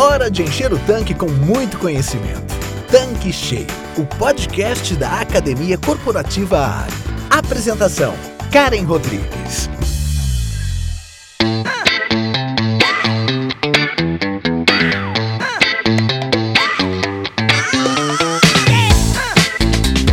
Hora 0.00 0.30
de 0.30 0.44
encher 0.44 0.72
o 0.72 0.78
tanque 0.86 1.12
com 1.12 1.26
muito 1.26 1.76
conhecimento. 1.76 2.54
Tanque 2.88 3.32
Cheio, 3.32 3.66
o 3.96 4.06
podcast 4.06 4.94
da 4.94 5.22
Academia 5.22 5.76
Corporativa 5.76 6.56
ARI. 6.56 6.92
Apresentação: 7.28 8.14
Karen 8.52 8.84
Rodrigues. 8.84 9.68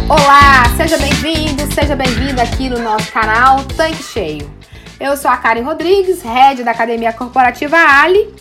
Olá, 0.10 0.64
seja 0.78 0.98
bem-vindo, 0.98 1.72
seja 1.76 1.96
bem-vinda 1.96 2.42
aqui 2.42 2.72
no 2.72 2.80
nosso 2.80 3.12
canal 3.12 3.64
Tanque 3.66 4.02
Cheio. 4.02 4.52
Eu 5.00 5.16
sou 5.16 5.30
a 5.30 5.38
Karen 5.38 5.62
Rodrigues, 5.62 6.24
head 6.24 6.64
da 6.64 6.72
Academia 6.72 7.14
Corporativa 7.14 7.78
Ali, 7.78 8.34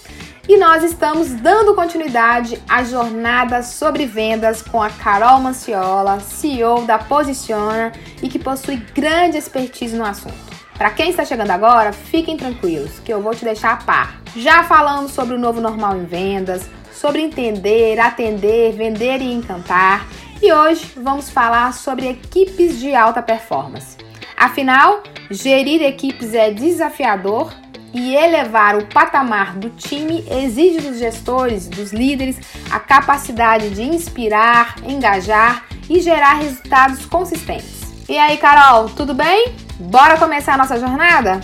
e 0.49 0.57
nós 0.59 0.85
estamos 0.85 1.31
dando 1.31 1.75
continuidade 1.75 2.61
à 2.69 2.85
jornada 2.85 3.63
sobre 3.63 4.05
vendas 4.07 4.61
com 4.61 4.83
a 4.83 4.91
Carol 4.91 5.41
Manciola, 5.41 6.21
CEO 6.21 6.83
da 6.83 6.99
Posiciona 6.99 7.93
e 8.23 8.29
que 8.29 8.39
possui 8.39 8.77
grande 8.95 9.39
expertise 9.39 9.97
no 9.97 10.05
assunto. 10.05 10.55
Para 10.77 10.91
quem 10.91 11.11
está 11.11 11.25
chegando 11.25 11.51
agora, 11.51 11.93
fiquem 11.93 12.37
tranquilos, 12.37 12.99
que 12.99 13.13
eu 13.13 13.23
vou 13.23 13.35
te 13.35 13.45
deixar 13.45 13.73
a 13.73 13.77
par. 13.77 14.21
Já 14.37 14.65
falamos 14.65 15.13
sobre 15.13 15.35
o 15.35 15.39
novo 15.39 15.61
normal 15.61 15.97
em 15.97 16.05
vendas, 16.05 16.69
sobre 16.93 17.23
entender, 17.23 17.99
atender, 17.99 18.73
vender 18.73 19.23
e 19.23 19.33
encantar, 19.33 20.07
e 20.43 20.53
hoje 20.53 20.93
vamos 20.97 21.31
falar 21.31 21.73
sobre 21.73 22.09
equipes 22.09 22.79
de 22.79 22.95
alta 22.95 23.23
performance. 23.23 23.97
Afinal, 24.37 25.03
gerir 25.31 25.81
equipes 25.83 26.35
é 26.35 26.51
desafiador 26.51 27.55
e 27.95 28.15
elevar 28.15 28.77
o 28.77 28.87
patamar 28.87 29.55
do 29.55 29.71
time 29.71 30.25
exige 30.29 30.81
dos 30.81 30.99
gestores, 30.99 31.69
dos 31.69 31.93
líderes, 31.93 32.37
a 32.71 32.81
capacidade 32.81 33.71
de 33.71 33.83
inspirar, 33.83 34.75
engajar 34.85 35.65
e 35.89 36.01
gerar 36.01 36.35
resultados 36.35 37.07
consistentes. 37.07 37.85
E 38.09 38.19
aí, 38.19 38.37
Carol, 38.37 38.89
tudo 38.91 39.15
bem? 39.15 39.55
Bora 39.79 40.19
começar 40.19 40.55
a 40.55 40.59
nossa 40.59 40.79
jornada? 40.79 41.41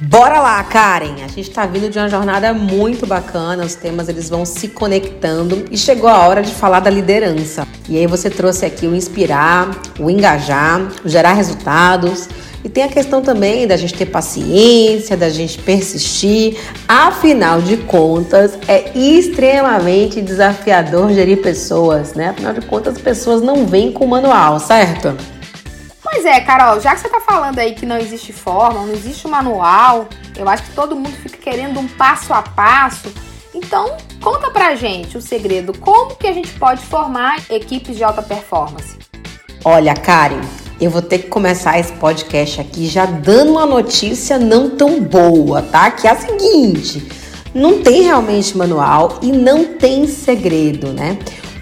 Bora 0.00 0.40
lá, 0.40 0.62
Karen! 0.62 1.24
A 1.24 1.28
gente 1.28 1.48
está 1.48 1.66
vindo 1.66 1.90
de 1.90 1.98
uma 1.98 2.08
jornada 2.08 2.52
muito 2.52 3.04
bacana, 3.04 3.64
os 3.64 3.74
temas 3.74 4.08
eles 4.08 4.28
vão 4.28 4.44
se 4.44 4.68
conectando 4.68 5.64
e 5.72 5.76
chegou 5.76 6.08
a 6.08 6.18
hora 6.18 6.40
de 6.40 6.54
falar 6.54 6.78
da 6.78 6.88
liderança. 6.88 7.66
E 7.88 7.96
aí 7.96 8.06
você 8.06 8.30
trouxe 8.30 8.64
aqui 8.64 8.86
o 8.86 8.94
inspirar, 8.94 9.70
o 9.98 10.08
engajar, 10.08 10.80
o 11.04 11.08
gerar 11.08 11.32
resultados. 11.32 12.28
E 12.64 12.68
tem 12.68 12.82
a 12.82 12.88
questão 12.88 13.22
também 13.22 13.66
da 13.66 13.76
gente 13.76 13.94
ter 13.94 14.06
paciência, 14.06 15.16
da 15.16 15.30
gente 15.30 15.58
persistir. 15.58 16.58
Afinal 16.88 17.62
de 17.62 17.76
contas, 17.76 18.58
é 18.66 18.90
extremamente 18.98 20.20
desafiador 20.20 21.12
gerir 21.12 21.40
pessoas, 21.40 22.14
né? 22.14 22.30
Afinal 22.30 22.52
de 22.52 22.60
contas, 22.62 22.96
as 22.96 23.02
pessoas 23.02 23.42
não 23.42 23.64
vêm 23.66 23.92
com 23.92 24.06
manual, 24.06 24.58
certo? 24.58 25.16
Pois 26.02 26.24
é, 26.24 26.40
Carol, 26.40 26.80
já 26.80 26.94
que 26.94 27.00
você 27.00 27.08
tá 27.08 27.20
falando 27.20 27.58
aí 27.58 27.74
que 27.74 27.86
não 27.86 27.96
existe 27.96 28.32
forma, 28.32 28.80
não 28.80 28.92
existe 28.92 29.26
um 29.26 29.30
manual, 29.30 30.08
eu 30.36 30.48
acho 30.48 30.64
que 30.64 30.72
todo 30.72 30.96
mundo 30.96 31.12
fica 31.12 31.36
querendo 31.36 31.78
um 31.78 31.86
passo 31.86 32.32
a 32.32 32.42
passo. 32.42 33.12
Então, 33.54 33.96
conta 34.20 34.50
pra 34.50 34.74
gente 34.74 35.16
o 35.16 35.20
segredo, 35.20 35.76
como 35.78 36.16
que 36.16 36.26
a 36.26 36.32
gente 36.32 36.50
pode 36.58 36.80
formar 36.82 37.38
equipes 37.50 37.96
de 37.96 38.02
alta 38.02 38.22
performance? 38.22 38.96
Olha, 39.64 39.94
Karen, 39.94 40.40
eu 40.80 40.90
vou 40.90 41.02
ter 41.02 41.18
que 41.18 41.28
começar 41.28 41.78
esse 41.78 41.92
podcast 41.92 42.60
aqui 42.60 42.86
já 42.86 43.06
dando 43.06 43.52
uma 43.52 43.66
notícia 43.66 44.38
não 44.38 44.70
tão 44.70 45.00
boa, 45.00 45.62
tá? 45.62 45.90
Que 45.90 46.06
é 46.06 46.10
a 46.10 46.16
seguinte: 46.16 47.06
não 47.54 47.82
tem 47.82 48.02
realmente 48.02 48.56
manual 48.56 49.18
e 49.22 49.32
não 49.32 49.64
tem 49.64 50.06
segredo, 50.06 50.92
né? 50.92 51.18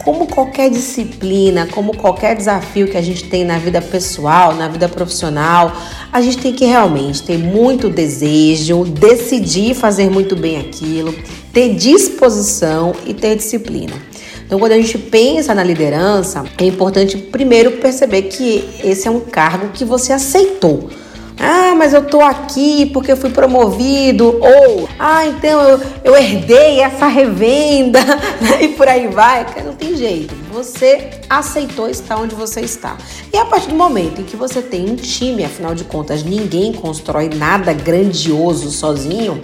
como 0.07 0.29
qualquer 0.29 0.71
disciplina, 0.71 1.67
como 1.67 1.97
qualquer 1.97 2.37
desafio 2.37 2.87
que 2.87 2.97
a 2.97 3.03
gente 3.03 3.25
tem 3.25 3.45
na 3.45 3.59
vida 3.59 3.83
pessoal, 3.83 4.55
na 4.55 4.69
vida 4.69 4.89
profissional, 4.89 5.73
a 6.13 6.21
gente 6.21 6.39
tem 6.39 6.53
que 6.53 6.65
realmente 6.65 7.25
ter 7.25 7.37
muito 7.37 7.91
desejo, 7.91 8.85
decidir 8.85 9.75
fazer 9.75 10.09
muito 10.09 10.37
bem 10.37 10.59
aquilo, 10.59 11.13
ter 11.53 11.75
disposição 11.75 12.95
e 13.05 13.13
ter 13.13 13.35
disciplina. 13.35 13.95
Então, 14.47 14.61
quando 14.61 14.73
a 14.73 14.77
gente 14.77 14.97
pensa 14.97 15.53
na 15.53 15.65
liderança, 15.65 16.45
é 16.57 16.65
importante 16.65 17.19
primeiro 17.19 17.73
perceber 17.73 18.23
que 18.23 18.65
esse 18.83 19.09
é 19.09 19.11
um 19.11 19.19
cargo 19.19 19.71
que 19.73 19.85
você 19.85 20.13
aceitou. 20.13 20.89
Ah, 21.39 21.75
mas 21.77 21.93
eu 21.93 22.05
tô 22.05 22.23
aqui 22.23 22.87
porque 22.87 23.13
eu 23.13 23.17
fui 23.17 23.31
promovido. 23.31 24.39
Ou, 24.41 24.89
ah, 24.99 25.27
então 25.27 25.61
eu, 25.63 25.81
eu 26.05 26.17
herdei 26.17 26.81
essa 26.81 27.07
revenda. 27.07 28.01
E 28.61 28.69
por 28.69 28.89
aí 28.89 29.09
vai. 29.09 29.45
Não 29.65 29.75
tem 29.75 29.97
jeito. 29.97 30.35
Você 30.53 31.11
aceitou 31.29 31.91
estar 31.91 32.17
onde 32.17 32.35
você 32.35 32.61
está. 32.61 32.97
E 33.33 33.37
a 33.37 33.45
partir 33.45 33.69
do 33.69 33.75
momento 33.75 34.21
em 34.21 34.25
que 34.25 34.37
você 34.37 34.63
tem 34.63 34.89
um 34.89 34.97
time, 34.97 35.45
afinal 35.45 35.75
de 35.75 35.85
contas, 35.85 36.23
ninguém 36.23 36.73
constrói 36.73 37.29
nada 37.29 37.73
grandioso 37.73 38.71
sozinho, 38.71 39.41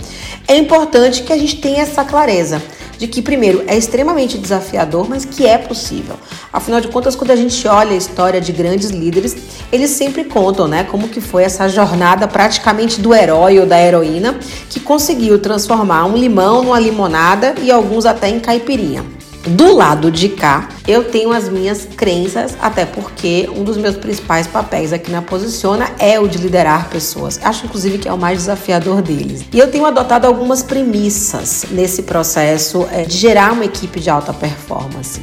é 0.49 0.57
importante 0.57 1.23
que 1.23 1.33
a 1.33 1.37
gente 1.37 1.57
tenha 1.57 1.83
essa 1.83 2.05
clareza 2.05 2.63
de 3.03 3.09
que, 3.09 3.21
primeiro, 3.21 3.65
é 3.67 3.77
extremamente 3.77 4.39
desafiador, 4.39 5.09
mas 5.09 5.25
que 5.25 5.45
é 5.45 5.59
possível. 5.59 6.15
Afinal 6.53 6.81
de 6.81 6.87
contas, 6.87 7.17
quando 7.17 7.33
a 7.33 7.37
gente 7.37 7.67
olha 7.67 7.91
a 7.91 7.97
história 7.97 8.41
de 8.41 8.53
grandes 8.53 8.91
líderes, 8.91 9.37
eles 9.73 9.91
sempre 9.91 10.23
contam, 10.23 10.69
né, 10.69 10.85
como 10.85 11.09
que 11.09 11.21
foi 11.21 11.43
essa 11.43 11.69
jornada 11.69 12.29
praticamente 12.29 13.01
do 13.01 13.13
herói 13.13 13.59
ou 13.59 13.67
da 13.67 13.81
heroína 13.81 14.39
que 14.71 14.79
conseguiu 14.79 15.37
transformar 15.41 16.05
um 16.05 16.17
limão 16.17 16.63
numa 16.63 16.79
limonada 16.79 17.57
e 17.61 17.73
alguns 17.73 18.07
até 18.07 18.29
em 18.29 18.39
caipirinha. 18.39 19.05
Do 19.47 19.75
lado 19.75 20.09
de 20.09 20.29
cá, 20.29 20.69
eu 20.87 21.03
tenho 21.03 21.33
as 21.33 21.49
minhas 21.49 21.85
crenças, 21.85 22.57
até 22.61 22.87
porque 22.87 23.51
um 23.55 23.65
dos 23.65 23.77
meus 23.77 23.97
principais 23.97 24.47
papéis 24.47 24.93
aqui 24.93 25.11
na 25.11 25.21
Posiciona 25.21 25.91
é 25.99 26.21
o 26.21 26.29
de 26.29 26.39
liderar 26.39 26.89
pessoas. 26.89 27.41
Acho, 27.43 27.67
inclusive, 27.67 27.99
que 27.99 28.09
é 28.09 28.13
o 28.13 28.19
mais 28.19 28.39
desafiador 28.39 29.03
deles. 29.03 29.45
E 29.53 29.59
eu 29.59 29.69
tenho 29.69 29.85
adotado 29.85 30.29
algumas 30.29 30.63
premissas 30.63 31.65
nesse 31.73 32.05
processo 32.05 32.87
é, 32.93 33.03
de 33.03 33.19
gerar 33.19 33.53
uma 33.53 33.65
equipe 33.65 33.99
de 33.99 34.09
alta 34.09 34.33
performance. 34.33 35.21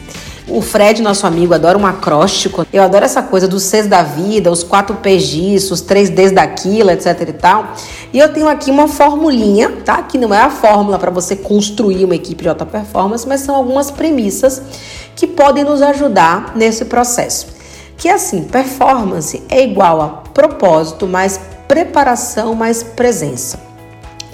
O 0.50 0.62
Fred, 0.62 1.02
nosso 1.02 1.28
amigo, 1.28 1.54
adora 1.54 1.78
um 1.78 1.86
acróstico. 1.86 2.66
Eu 2.74 2.82
adoro 2.82 3.06
essa 3.06 3.22
coisa 3.22 3.48
dos 3.48 3.64
Cs 3.64 3.88
da 3.88 4.02
vida, 4.02 4.52
os 4.52 4.64
quatro 4.64 4.96
P's 4.96 5.28
disso, 5.28 5.74
os 5.74 5.82
três 5.82 6.10
Ds 6.10 6.32
daquilo, 6.32 6.90
etc 6.90 7.22
e 7.28 7.34
tal. 7.34 7.74
E 8.12 8.18
eu 8.18 8.34
tenho 8.34 8.48
aqui 8.48 8.72
uma 8.72 8.88
formulinha, 8.88 9.70
tá? 9.86 10.02
Que 10.02 10.18
não 10.18 10.34
é 10.34 10.40
a 10.40 10.50
fórmula 10.50 10.98
para 10.98 11.12
você 11.12 11.36
construir 11.36 12.04
uma 12.04 12.16
equipe 12.16 12.42
de 12.42 12.50
alta 12.50 12.66
performance, 12.66 13.28
mas 13.28 13.42
são 13.42 13.56
algumas 13.56 13.92
premissas 13.92 14.62
que 15.16 15.28
podem 15.28 15.64
nos 15.64 15.82
ajudar 15.82 16.54
nesse 16.56 16.86
processo. 16.86 17.48
Que 17.96 18.08
é 18.08 18.14
assim, 18.14 18.44
performance 18.44 19.44
é 19.50 19.64
igual 19.64 20.02
a 20.02 20.08
propósito 20.08 21.06
mais 21.06 21.40
preparação 21.68 22.56
mais 22.56 22.82
presença. 22.82 23.59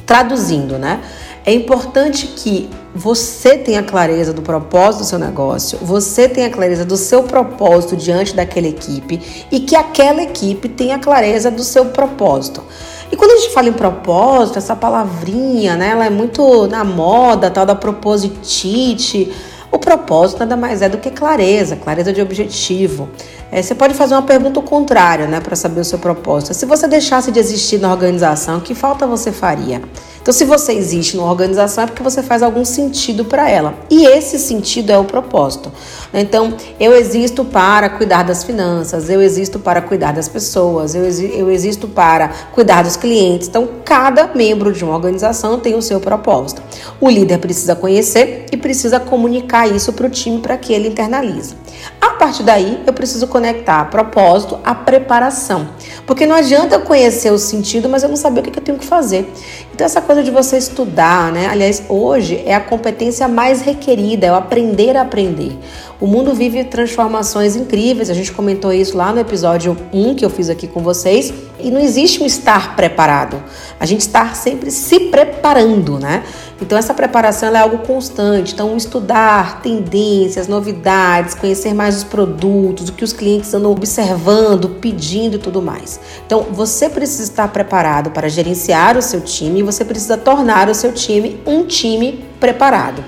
Traduzindo, 0.05 0.77
né? 0.77 1.01
É 1.45 1.53
importante 1.53 2.27
que 2.27 2.69
você 2.95 3.57
tenha 3.57 3.83
clareza 3.83 4.31
do 4.31 4.41
propósito 4.41 5.01
do 5.01 5.05
seu 5.05 5.19
negócio, 5.19 5.77
você 5.81 6.29
tenha 6.29 6.49
clareza 6.49 6.85
do 6.85 6.95
seu 6.95 7.23
propósito 7.23 7.97
diante 7.97 8.33
daquela 8.33 8.67
equipe 8.67 9.21
e 9.51 9.59
que 9.59 9.75
aquela 9.75 10.23
equipe 10.23 10.69
tenha 10.69 10.97
clareza 10.97 11.51
do 11.51 11.61
seu 11.61 11.87
propósito. 11.87 12.63
E 13.11 13.17
quando 13.17 13.31
a 13.31 13.35
gente 13.35 13.53
fala 13.53 13.67
em 13.67 13.73
propósito, 13.73 14.57
essa 14.57 14.75
palavrinha, 14.75 15.75
né, 15.75 15.89
ela 15.89 16.05
é 16.05 16.09
muito 16.09 16.67
na 16.67 16.85
moda, 16.85 17.51
tal 17.51 17.65
da 17.65 17.75
propositite. 17.75 19.31
O 19.69 19.77
propósito 19.77 20.39
nada 20.39 20.55
mais 20.55 20.81
é 20.81 20.87
do 20.87 20.97
que 20.97 21.11
clareza, 21.11 21.75
clareza 21.75 22.13
de 22.13 22.21
objetivo. 22.21 23.09
É, 23.51 23.61
você 23.61 23.75
pode 23.75 23.93
fazer 23.93 24.15
uma 24.15 24.23
pergunta 24.23 24.61
contrária, 24.61 25.27
né, 25.27 25.41
para 25.41 25.55
saber 25.55 25.81
o 25.81 25.85
seu 25.85 25.99
propósito. 25.99 26.53
Se 26.53 26.65
você 26.65 26.87
deixasse 26.87 27.29
de 27.29 27.39
existir 27.39 27.77
na 27.77 27.91
organização, 27.91 28.61
que 28.61 28.73
falta 28.73 29.05
você 29.05 29.31
faria? 29.33 29.81
Então, 30.25 30.33
se 30.33 30.43
você 30.43 30.73
existe 30.73 31.15
numa 31.15 31.29
organização, 31.29 31.83
é 31.83 31.85
porque 31.85 32.01
você 32.01 32.23
faz 32.23 32.41
algum 32.41 32.65
sentido 32.65 33.25
para 33.25 33.47
ela. 33.47 33.75
E 33.91 34.07
esse 34.07 34.39
sentido 34.39 34.89
é 34.89 34.97
o 34.97 35.03
propósito. 35.03 35.71
Então, 36.11 36.55
eu 36.79 36.95
existo 36.95 37.45
para 37.45 37.89
cuidar 37.89 38.23
das 38.23 38.43
finanças, 38.43 39.07
eu 39.07 39.21
existo 39.21 39.59
para 39.59 39.83
cuidar 39.83 40.13
das 40.13 40.27
pessoas, 40.27 40.95
eu, 40.95 41.03
eu 41.03 41.51
existo 41.51 41.87
para 41.87 42.29
cuidar 42.53 42.81
dos 42.81 42.97
clientes. 42.97 43.47
Então, 43.47 43.69
cada 43.85 44.25
membro 44.33 44.73
de 44.73 44.83
uma 44.83 44.95
organização 44.95 45.59
tem 45.59 45.75
o 45.75 45.81
seu 45.81 45.99
propósito. 45.99 46.59
O 46.99 47.07
líder 47.07 47.37
precisa 47.37 47.75
conhecer 47.75 48.47
e 48.51 48.57
precisa 48.57 48.99
comunicar 48.99 49.67
isso 49.67 49.93
para 49.93 50.07
o 50.07 50.09
time 50.09 50.39
para 50.39 50.57
que 50.57 50.73
ele 50.73 50.87
internalize. 50.87 51.53
A 52.01 52.09
partir 52.17 52.41
daí, 52.41 52.81
eu 52.87 52.93
preciso 52.93 53.27
conectar 53.27 53.85
propósito 53.91 54.57
à 54.63 54.73
preparação. 54.73 55.67
Porque 56.07 56.25
não 56.25 56.35
adianta 56.35 56.75
eu 56.75 56.81
conhecer 56.81 57.31
o 57.31 57.37
sentido, 57.37 57.87
mas 57.89 58.03
eu 58.03 58.09
não 58.09 58.15
saber 58.15 58.39
o 58.39 58.43
que 58.43 58.57
eu 58.57 58.63
tenho 58.63 58.79
que 58.79 58.85
fazer. 58.85 59.31
Então, 59.75 59.83
essa 59.83 60.01
coisa 60.01 60.23
de 60.23 60.31
você 60.31 60.55
estudar, 60.55 61.33
né? 61.33 61.47
Aliás, 61.47 61.83
hoje 61.89 62.41
é 62.45 62.55
a 62.55 62.61
competência 62.61 63.27
mais 63.27 63.59
requerida, 63.59 64.25
é 64.25 64.31
o 64.31 64.35
aprender 64.35 64.95
a 64.95 65.01
aprender. 65.01 65.51
O 65.99 66.07
mundo 66.07 66.33
vive 66.33 66.63
transformações 66.65 67.55
incríveis, 67.55 68.09
a 68.09 68.13
gente 68.13 68.31
comentou 68.31 68.73
isso 68.73 68.97
lá 68.97 69.13
no 69.13 69.19
episódio 69.19 69.77
1 69.93 70.15
que 70.15 70.25
eu 70.25 70.29
fiz 70.29 70.49
aqui 70.49 70.67
com 70.67 70.81
vocês, 70.81 71.33
e 71.57 71.71
não 71.71 71.79
existe 71.79 72.21
um 72.21 72.25
estar 72.25 72.75
preparado. 72.75 73.41
A 73.79 73.85
gente 73.85 74.01
está 74.01 74.33
sempre 74.33 74.71
se 74.71 74.99
preparando, 74.99 75.97
né? 75.97 76.23
Então 76.61 76.77
essa 76.77 76.93
preparação 76.93 77.55
é 77.55 77.59
algo 77.59 77.79
constante. 77.79 78.53
Então 78.53 78.75
estudar 78.75 79.61
tendências, 79.61 80.47
novidades, 80.47 81.33
conhecer 81.33 81.73
mais 81.73 81.97
os 81.97 82.03
produtos, 82.03 82.89
o 82.89 82.93
que 82.93 83.03
os 83.03 83.13
clientes 83.13 83.53
andam 83.53 83.71
observando, 83.71 84.69
pedindo 84.81 85.35
e 85.35 85.39
tudo 85.39 85.61
mais. 85.61 85.99
Então 86.25 86.47
você 86.51 86.89
precisa 86.89 87.23
estar 87.23 87.47
preparado 87.47 88.11
para 88.11 88.29
gerenciar 88.29 88.97
o 88.97 89.01
seu 89.01 89.21
time 89.21 89.63
você 89.63 89.83
precisa 89.83 90.17
tornar 90.17 90.69
o 90.69 90.75
seu 90.75 90.91
time 90.91 91.39
um 91.45 91.65
time 91.65 92.25
preparado. 92.39 93.03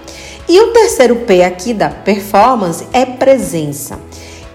E 0.50 0.60
o 0.62 0.68
terceiro 0.72 1.18
P 1.18 1.44
aqui 1.44 1.74
da 1.74 1.90
performance 1.90 2.88
é 2.94 3.06
presença. 3.06 4.00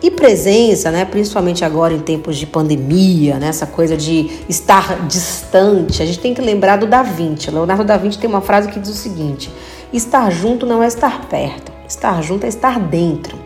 E 0.03 0.11
presença, 0.11 0.91
né, 0.91 1.05
principalmente 1.05 1.65
agora 1.65 1.93
em 1.93 2.00
tempos 2.00 2.39
de 2.39 2.47
pandemia, 2.47 3.39
né, 3.39 3.49
essa 3.49 3.67
coisa 3.67 3.97
de 3.97 4.41
estar 4.49 5.06
distante, 5.06 6.03
a 6.03 6.06
gente 6.06 6.19
tem 6.19 6.33
que 6.33 6.41
lembrar 6.41 6.77
do 6.77 6.87
Da 6.87 7.03
Vinci. 7.03 7.50
Leonardo 7.50 7.85
da 7.85 7.99
Vinci 7.99 8.19
tem 8.19 8.29
uma 8.29 8.41
frase 8.41 8.69
que 8.69 8.81
diz 8.81 8.91
o 8.91 8.94
seguinte: 8.94 9.53
estar 9.93 10.31
junto 10.31 10.65
não 10.65 10.83
é 10.83 10.87
estar 10.87 11.29
perto, 11.29 11.71
estar 11.87 12.23
junto 12.23 12.47
é 12.47 12.49
estar 12.49 12.81
dentro. 12.81 13.38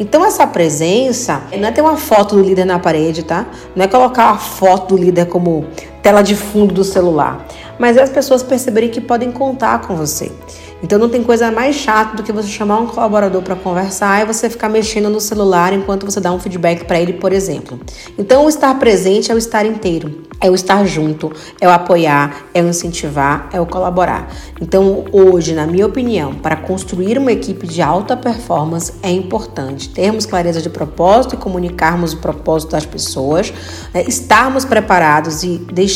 Então 0.00 0.24
essa 0.24 0.46
presença 0.46 1.42
não 1.56 1.68
é 1.68 1.70
ter 1.70 1.82
uma 1.82 1.98
foto 1.98 2.34
do 2.34 2.42
líder 2.42 2.64
na 2.64 2.78
parede, 2.78 3.22
tá? 3.22 3.46
Não 3.76 3.84
é 3.84 3.86
colocar 3.86 4.30
a 4.30 4.38
foto 4.38 4.96
do 4.96 5.00
líder 5.00 5.26
como 5.26 5.66
tela 6.02 6.22
de 6.22 6.34
fundo 6.34 6.74
do 6.74 6.84
celular, 6.84 7.46
mas 7.78 7.96
é 7.96 8.02
as 8.02 8.10
pessoas 8.10 8.42
perceberem 8.42 8.90
que 8.90 9.00
podem 9.00 9.30
contar 9.30 9.80
com 9.80 9.94
você. 9.96 10.30
Então 10.82 10.98
não 10.98 11.08
tem 11.08 11.22
coisa 11.22 11.50
mais 11.50 11.76
chata 11.76 12.16
do 12.16 12.22
que 12.22 12.32
você 12.32 12.48
chamar 12.48 12.78
um 12.80 12.86
colaborador 12.86 13.42
para 13.42 13.54
conversar 13.54 14.22
e 14.22 14.24
você 14.24 14.48
ficar 14.48 14.68
mexendo 14.68 15.10
no 15.10 15.20
celular 15.20 15.72
enquanto 15.72 16.06
você 16.06 16.20
dá 16.20 16.32
um 16.32 16.38
feedback 16.38 16.84
para 16.84 16.98
ele, 16.98 17.14
por 17.14 17.32
exemplo. 17.32 17.78
Então 18.18 18.46
o 18.46 18.48
estar 18.48 18.78
presente 18.78 19.30
é 19.30 19.34
o 19.34 19.38
estar 19.38 19.66
inteiro, 19.66 20.22
é 20.40 20.50
o 20.50 20.54
estar 20.54 20.84
junto, 20.86 21.30
é 21.60 21.68
o 21.68 21.70
apoiar, 21.70 22.46
é 22.54 22.62
o 22.62 22.68
incentivar, 22.68 23.50
é 23.52 23.60
o 23.60 23.66
colaborar. 23.66 24.32
Então 24.60 25.04
hoje, 25.12 25.54
na 25.54 25.66
minha 25.66 25.86
opinião, 25.86 26.34
para 26.34 26.56
construir 26.56 27.18
uma 27.18 27.32
equipe 27.32 27.66
de 27.66 27.82
alta 27.82 28.16
performance 28.16 28.94
é 29.02 29.10
importante 29.10 29.90
termos 29.90 30.24
clareza 30.24 30.62
de 30.62 30.70
propósito 30.70 31.34
e 31.34 31.38
comunicarmos 31.38 32.14
o 32.14 32.18
propósito 32.18 32.70
das 32.70 32.86
pessoas, 32.86 33.52
né? 33.92 34.02
estarmos 34.08 34.64
preparados 34.64 35.42
e 35.42 35.58
deixarmos 35.58 35.89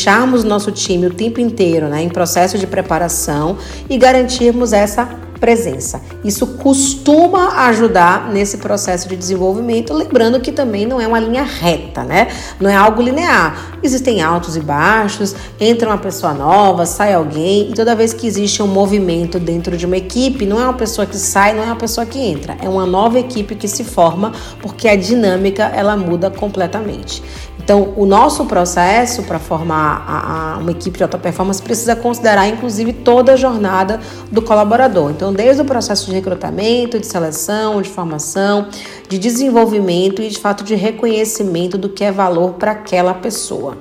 o 0.44 0.46
nosso 0.46 0.70
time 0.70 1.06
o 1.06 1.14
tempo 1.14 1.40
inteiro 1.40 1.88
né, 1.88 2.02
em 2.02 2.08
processo 2.08 2.58
de 2.58 2.66
preparação 2.66 3.56
e 3.88 3.96
garantirmos 3.96 4.72
essa 4.72 5.23
presença. 5.38 6.00
Isso 6.24 6.46
costuma 6.46 7.66
ajudar 7.66 8.30
nesse 8.30 8.58
processo 8.58 9.08
de 9.08 9.16
desenvolvimento, 9.16 9.92
lembrando 9.92 10.40
que 10.40 10.52
também 10.52 10.86
não 10.86 11.00
é 11.00 11.06
uma 11.06 11.20
linha 11.20 11.42
reta, 11.42 12.02
né? 12.02 12.28
Não 12.60 12.70
é 12.70 12.76
algo 12.76 13.02
linear. 13.02 13.78
Existem 13.82 14.22
altos 14.22 14.56
e 14.56 14.60
baixos, 14.60 15.34
entra 15.60 15.88
uma 15.88 15.98
pessoa 15.98 16.32
nova, 16.32 16.86
sai 16.86 17.12
alguém, 17.12 17.70
e 17.70 17.74
toda 17.74 17.94
vez 17.94 18.12
que 18.12 18.26
existe 18.26 18.62
um 18.62 18.66
movimento 18.66 19.38
dentro 19.38 19.76
de 19.76 19.84
uma 19.84 19.96
equipe, 19.96 20.46
não 20.46 20.60
é 20.60 20.64
uma 20.64 20.74
pessoa 20.74 21.06
que 21.06 21.16
sai, 21.16 21.54
não 21.54 21.62
é 21.62 21.66
uma 21.66 21.76
pessoa 21.76 22.06
que 22.06 22.18
entra, 22.18 22.56
é 22.62 22.68
uma 22.68 22.86
nova 22.86 23.18
equipe 23.18 23.54
que 23.54 23.68
se 23.68 23.84
forma, 23.84 24.32
porque 24.62 24.88
a 24.88 24.96
dinâmica 24.96 25.64
ela 25.64 25.96
muda 25.96 26.30
completamente. 26.30 27.22
Então, 27.64 27.94
o 27.96 28.04
nosso 28.04 28.44
processo 28.44 29.22
para 29.22 29.38
formar 29.38 30.04
a, 30.06 30.54
a, 30.54 30.58
uma 30.58 30.70
equipe 30.70 30.98
de 30.98 31.02
alta 31.02 31.16
performance 31.16 31.62
precisa 31.62 31.96
considerar, 31.96 32.46
inclusive, 32.46 32.92
toda 32.92 33.32
a 33.32 33.36
jornada 33.36 34.00
do 34.30 34.42
colaborador. 34.42 35.10
Então, 35.10 35.23
desde 35.32 35.62
o 35.62 35.64
processo 35.64 36.06
de 36.06 36.12
recrutamento, 36.12 36.98
de 36.98 37.06
seleção, 37.06 37.80
de 37.80 37.88
formação, 37.88 38.68
de 39.08 39.18
desenvolvimento 39.18 40.22
e, 40.22 40.28
de 40.28 40.38
fato, 40.38 40.64
de 40.64 40.74
reconhecimento 40.74 41.78
do 41.78 41.88
que 41.88 42.04
é 42.04 42.12
valor 42.12 42.54
para 42.54 42.72
aquela 42.72 43.14
pessoa. 43.14 43.76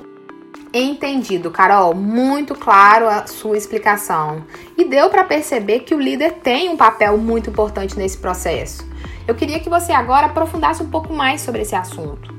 Entendido, 0.74 1.52
Carol. 1.52 1.94
Muito 1.94 2.56
claro 2.56 3.08
a 3.08 3.28
sua 3.28 3.56
explicação. 3.56 4.44
E 4.76 4.84
deu 4.84 5.10
para 5.10 5.24
perceber 5.24 5.82
que 5.82 5.94
o 5.94 6.00
líder 6.00 6.40
tem 6.44 6.70
um 6.70 6.78
papel 6.78 7.16
muito 7.18 7.52
importante 7.52 7.96
nesse 7.96 8.18
processo. 8.18 8.84
Eu 9.28 9.36
queria 9.36 9.60
que 9.60 9.70
você 9.70 9.92
agora 9.92 10.26
aprofundasse 10.26 10.82
um 10.82 10.90
pouco 10.90 11.14
mais 11.14 11.42
sobre 11.42 11.62
esse 11.62 11.76
assunto. 11.76 12.34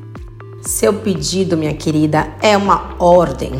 Seu 0.62 0.93
pedido, 0.95 1.56
minha 1.56 1.75
querida, 1.75 2.35
é 2.43 2.56
uma 2.56 2.97
ordem. 2.99 3.53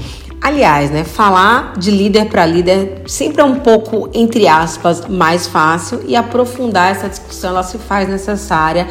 Aliás, 0.45 0.91
né, 0.91 1.05
falar 1.05 1.73
de 1.79 1.91
líder 1.91 2.27
para 2.27 2.45
líder 2.45 3.01
sempre 3.07 3.41
é 3.41 3.45
um 3.45 3.61
pouco, 3.61 4.11
entre 4.13 4.47
aspas, 4.47 5.09
mais 5.09 5.47
fácil 5.47 6.03
e 6.07 6.15
aprofundar 6.15 6.91
essa 6.91 7.09
discussão 7.09 7.49
ela 7.49 7.63
se 7.63 7.79
faz 7.79 8.07
necessária 8.11 8.87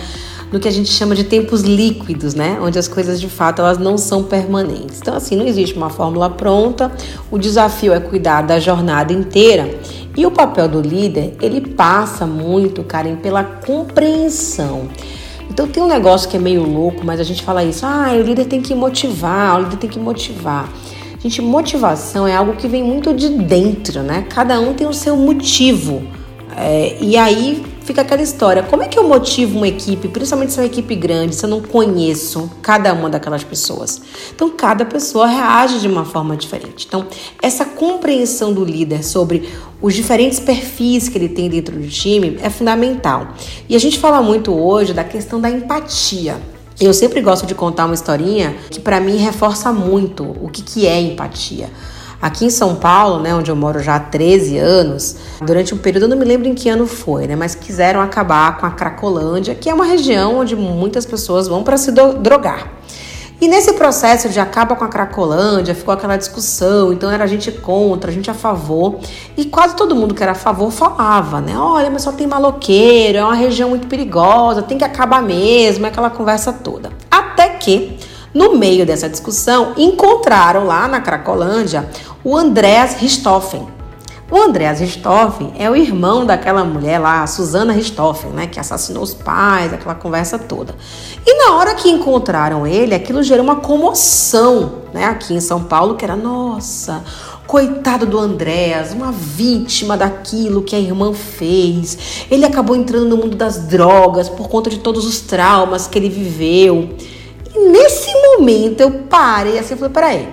no 0.51 0.59
que 0.59 0.67
a 0.67 0.71
gente 0.71 0.89
chama 0.89 1.13
de 1.13 1.23
tempos 1.23 1.61
líquidos, 1.61 2.33
né? 2.33 2.57
Onde 2.59 2.79
as 2.79 2.87
coisas 2.87 3.21
de 3.21 3.29
fato 3.29 3.61
elas 3.61 3.77
não 3.77 3.99
são 3.99 4.23
permanentes. 4.23 4.97
Então, 4.99 5.15
assim, 5.15 5.35
não 5.35 5.45
existe 5.45 5.77
uma 5.77 5.91
fórmula 5.91 6.27
pronta. 6.27 6.91
O 7.29 7.37
desafio 7.37 7.93
é 7.93 7.99
cuidar 7.99 8.41
da 8.41 8.59
jornada 8.59 9.13
inteira. 9.13 9.79
E 10.17 10.25
o 10.25 10.31
papel 10.31 10.67
do 10.67 10.81
líder, 10.81 11.35
ele 11.39 11.61
passa 11.61 12.25
muito, 12.25 12.83
Karen, 12.83 13.17
pela 13.17 13.43
compreensão. 13.43 14.89
Então 15.51 15.67
tem 15.67 15.83
um 15.83 15.87
negócio 15.87 16.27
que 16.27 16.35
é 16.35 16.39
meio 16.39 16.63
louco, 16.63 17.05
mas 17.05 17.19
a 17.19 17.23
gente 17.23 17.43
fala 17.43 17.63
isso, 17.63 17.85
ah, 17.85 18.11
o 18.11 18.23
líder 18.23 18.45
tem 18.45 18.59
que 18.59 18.73
motivar, 18.73 19.59
o 19.59 19.63
líder 19.65 19.77
tem 19.77 19.89
que 19.89 19.99
motivar. 19.99 20.67
Gente, 21.23 21.41
motivação 21.41 22.27
é 22.27 22.35
algo 22.35 22.57
que 22.57 22.67
vem 22.67 22.83
muito 22.83 23.13
de 23.13 23.29
dentro, 23.29 24.03
né? 24.03 24.27
Cada 24.29 24.59
um 24.59 24.73
tem 24.73 24.85
o 24.85 24.93
seu 24.93 25.15
motivo. 25.15 26.03
É, 26.57 26.97
e 26.99 27.15
aí 27.15 27.65
fica 27.85 28.01
aquela 28.01 28.21
história: 28.21 28.61
como 28.61 28.83
é 28.83 28.89
que 28.89 28.99
eu 28.99 29.07
motivo 29.07 29.55
uma 29.55 29.67
equipe, 29.69 30.09
principalmente 30.09 30.51
se 30.51 30.59
é 30.59 30.63
uma 30.63 30.67
equipe 30.67 30.93
grande, 30.95 31.33
se 31.33 31.45
eu 31.45 31.49
não 31.49 31.61
conheço 31.61 32.51
cada 32.61 32.93
uma 32.93 33.09
daquelas 33.09 33.41
pessoas? 33.41 34.01
Então, 34.35 34.49
cada 34.49 34.83
pessoa 34.83 35.25
reage 35.25 35.79
de 35.79 35.87
uma 35.87 36.03
forma 36.03 36.35
diferente. 36.35 36.85
Então, 36.85 37.07
essa 37.41 37.63
compreensão 37.63 38.51
do 38.51 38.65
líder 38.65 39.01
sobre 39.01 39.49
os 39.81 39.93
diferentes 39.93 40.41
perfis 40.41 41.07
que 41.07 41.17
ele 41.17 41.29
tem 41.29 41.49
dentro 41.49 41.79
do 41.79 41.87
time 41.87 42.37
é 42.41 42.49
fundamental. 42.49 43.29
E 43.69 43.77
a 43.77 43.79
gente 43.79 43.97
fala 43.97 44.21
muito 44.21 44.53
hoje 44.53 44.91
da 44.91 45.05
questão 45.05 45.39
da 45.39 45.49
empatia. 45.49 46.35
Eu 46.85 46.93
sempre 46.93 47.21
gosto 47.21 47.45
de 47.45 47.55
contar 47.55 47.85
uma 47.85 47.93
historinha 47.93 48.57
que 48.69 48.77
para 48.77 48.99
mim 48.99 49.15
reforça 49.15 49.71
muito 49.71 50.35
o 50.41 50.49
que, 50.49 50.61
que 50.61 50.85
é 50.85 50.99
empatia. 50.99 51.69
Aqui 52.21 52.43
em 52.43 52.49
São 52.49 52.75
Paulo, 52.75 53.21
né, 53.21 53.33
onde 53.33 53.49
eu 53.49 53.55
moro 53.55 53.79
já 53.79 53.95
há 53.95 53.99
13 54.01 54.57
anos, 54.57 55.15
durante 55.41 55.73
um 55.73 55.77
período, 55.77 56.03
eu 56.03 56.09
não 56.09 56.17
me 56.17 56.25
lembro 56.25 56.45
em 56.45 56.53
que 56.53 56.67
ano 56.67 56.85
foi, 56.85 57.25
né, 57.25 57.37
mas 57.37 57.55
quiseram 57.55 58.01
acabar 58.01 58.57
com 58.57 58.65
a 58.65 58.71
Cracolândia, 58.71 59.55
que 59.55 59.69
é 59.69 59.73
uma 59.73 59.85
região 59.85 60.39
onde 60.39 60.57
muitas 60.57 61.05
pessoas 61.05 61.47
vão 61.47 61.63
para 61.63 61.77
se 61.77 61.89
drogar. 61.89 62.69
E 63.43 63.47
nesse 63.49 63.73
processo 63.73 64.29
de 64.29 64.39
acaba 64.39 64.73
com 64.73 64.85
a 64.85 64.87
Cracolândia, 64.87 65.75
ficou 65.75 65.93
aquela 65.93 66.15
discussão, 66.15 66.93
então 66.93 67.11
era 67.11 67.25
a 67.25 67.27
gente 67.27 67.51
contra, 67.51 68.09
a 68.09 68.13
gente 68.13 68.31
a 68.31 68.33
favor. 68.33 68.99
E 69.35 69.43
quase 69.43 69.75
todo 69.75 69.93
mundo 69.93 70.15
que 70.15 70.23
era 70.23 70.31
a 70.31 70.35
favor 70.35 70.71
falava, 70.71 71.41
né? 71.41 71.57
Olha, 71.57 71.91
mas 71.91 72.03
só 72.03 72.13
tem 72.13 72.25
maloqueiro, 72.25 73.17
é 73.17 73.21
uma 73.21 73.35
região 73.35 73.67
muito 73.67 73.85
perigosa, 73.87 74.61
tem 74.61 74.77
que 74.77 74.85
acabar 74.85 75.21
mesmo, 75.21 75.85
é 75.85 75.89
aquela 75.89 76.09
conversa 76.09 76.53
toda. 76.53 76.89
Até 77.11 77.49
que, 77.49 77.99
no 78.33 78.55
meio 78.55 78.85
dessa 78.85 79.09
discussão, 79.09 79.73
encontraram 79.75 80.63
lá 80.63 80.87
na 80.87 81.01
Cracolândia 81.01 81.85
o 82.23 82.37
Andreas 82.37 82.93
Richthofen. 82.93 83.72
O 84.33 84.37
Andreas 84.41 84.79
Richthofen 84.79 85.53
é 85.59 85.69
o 85.69 85.75
irmão 85.75 86.25
daquela 86.25 86.65
mulher 86.65 86.97
lá, 86.97 87.27
Susana 87.27 87.71
Richthofen, 87.71 88.31
né, 88.31 88.47
que 88.47 88.59
assassinou 88.59 89.03
os 89.03 89.13
pais, 89.13 89.71
aquela 89.71 89.93
conversa 89.93 90.39
toda. 90.39 90.73
E 91.23 91.37
na 91.37 91.55
hora 91.55 91.75
que 91.75 91.87
encontraram 91.87 92.65
ele, 92.65 92.95
aquilo 92.95 93.21
gerou 93.21 93.43
uma 93.43 93.57
comoção, 93.57 94.81
né, 94.91 95.05
aqui 95.05 95.35
em 95.35 95.39
São 95.39 95.63
Paulo, 95.63 95.93
que 95.93 96.03
era 96.03 96.15
nossa, 96.15 97.03
Coitado 97.45 98.07
do 98.07 98.17
Andréas, 98.17 98.91
uma 98.91 99.11
vítima 99.11 99.95
daquilo 99.95 100.63
que 100.63 100.75
a 100.75 100.79
irmã 100.79 101.13
fez. 101.13 102.25
Ele 102.31 102.43
acabou 102.43 102.75
entrando 102.75 103.05
no 103.05 103.17
mundo 103.17 103.37
das 103.37 103.67
drogas 103.67 104.29
por 104.29 104.49
conta 104.49 104.67
de 104.67 104.79
todos 104.79 105.05
os 105.05 105.19
traumas 105.19 105.85
que 105.85 105.99
ele 105.99 106.09
viveu. 106.09 106.89
E 107.53 107.59
nesse 107.69 108.11
momento 108.11 108.81
eu 108.81 108.89
parei 109.07 109.59
assim 109.59 109.75
falei: 109.75 109.93
peraí, 109.93 110.29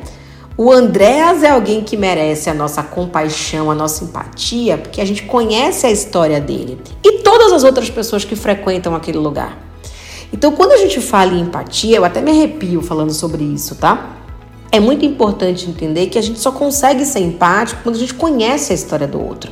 o 0.63 0.71
Andréas 0.71 1.43
é 1.43 1.49
alguém 1.49 1.83
que 1.83 1.97
merece 1.97 2.51
a 2.51 2.53
nossa 2.53 2.83
compaixão, 2.83 3.71
a 3.71 3.75
nossa 3.75 4.05
empatia, 4.05 4.77
porque 4.77 5.01
a 5.01 5.07
gente 5.07 5.23
conhece 5.23 5.87
a 5.87 5.91
história 5.91 6.39
dele 6.39 6.79
e 7.03 7.21
todas 7.21 7.51
as 7.51 7.65
outras 7.65 7.89
pessoas 7.89 8.27
que 8.27 8.37
frequentam 8.37 8.95
aquele 8.95 9.17
lugar. 9.17 9.57
Então, 10.31 10.53
quando 10.53 10.73
a 10.73 10.77
gente 10.77 11.01
fala 11.01 11.33
em 11.33 11.41
empatia, 11.41 11.97
eu 11.97 12.05
até 12.05 12.21
me 12.21 12.31
arrepio 12.31 12.83
falando 12.83 13.11
sobre 13.11 13.43
isso, 13.43 13.75
tá? 13.75 14.19
É 14.71 14.79
muito 14.79 15.03
importante 15.03 15.67
entender 15.67 16.09
que 16.09 16.19
a 16.19 16.23
gente 16.23 16.39
só 16.39 16.53
consegue 16.53 17.07
ser 17.07 17.21
empático 17.21 17.83
quando 17.83 17.97
a 17.97 17.99
gente 17.99 18.13
conhece 18.13 18.71
a 18.71 18.75
história 18.75 19.07
do 19.07 19.19
outro. 19.19 19.51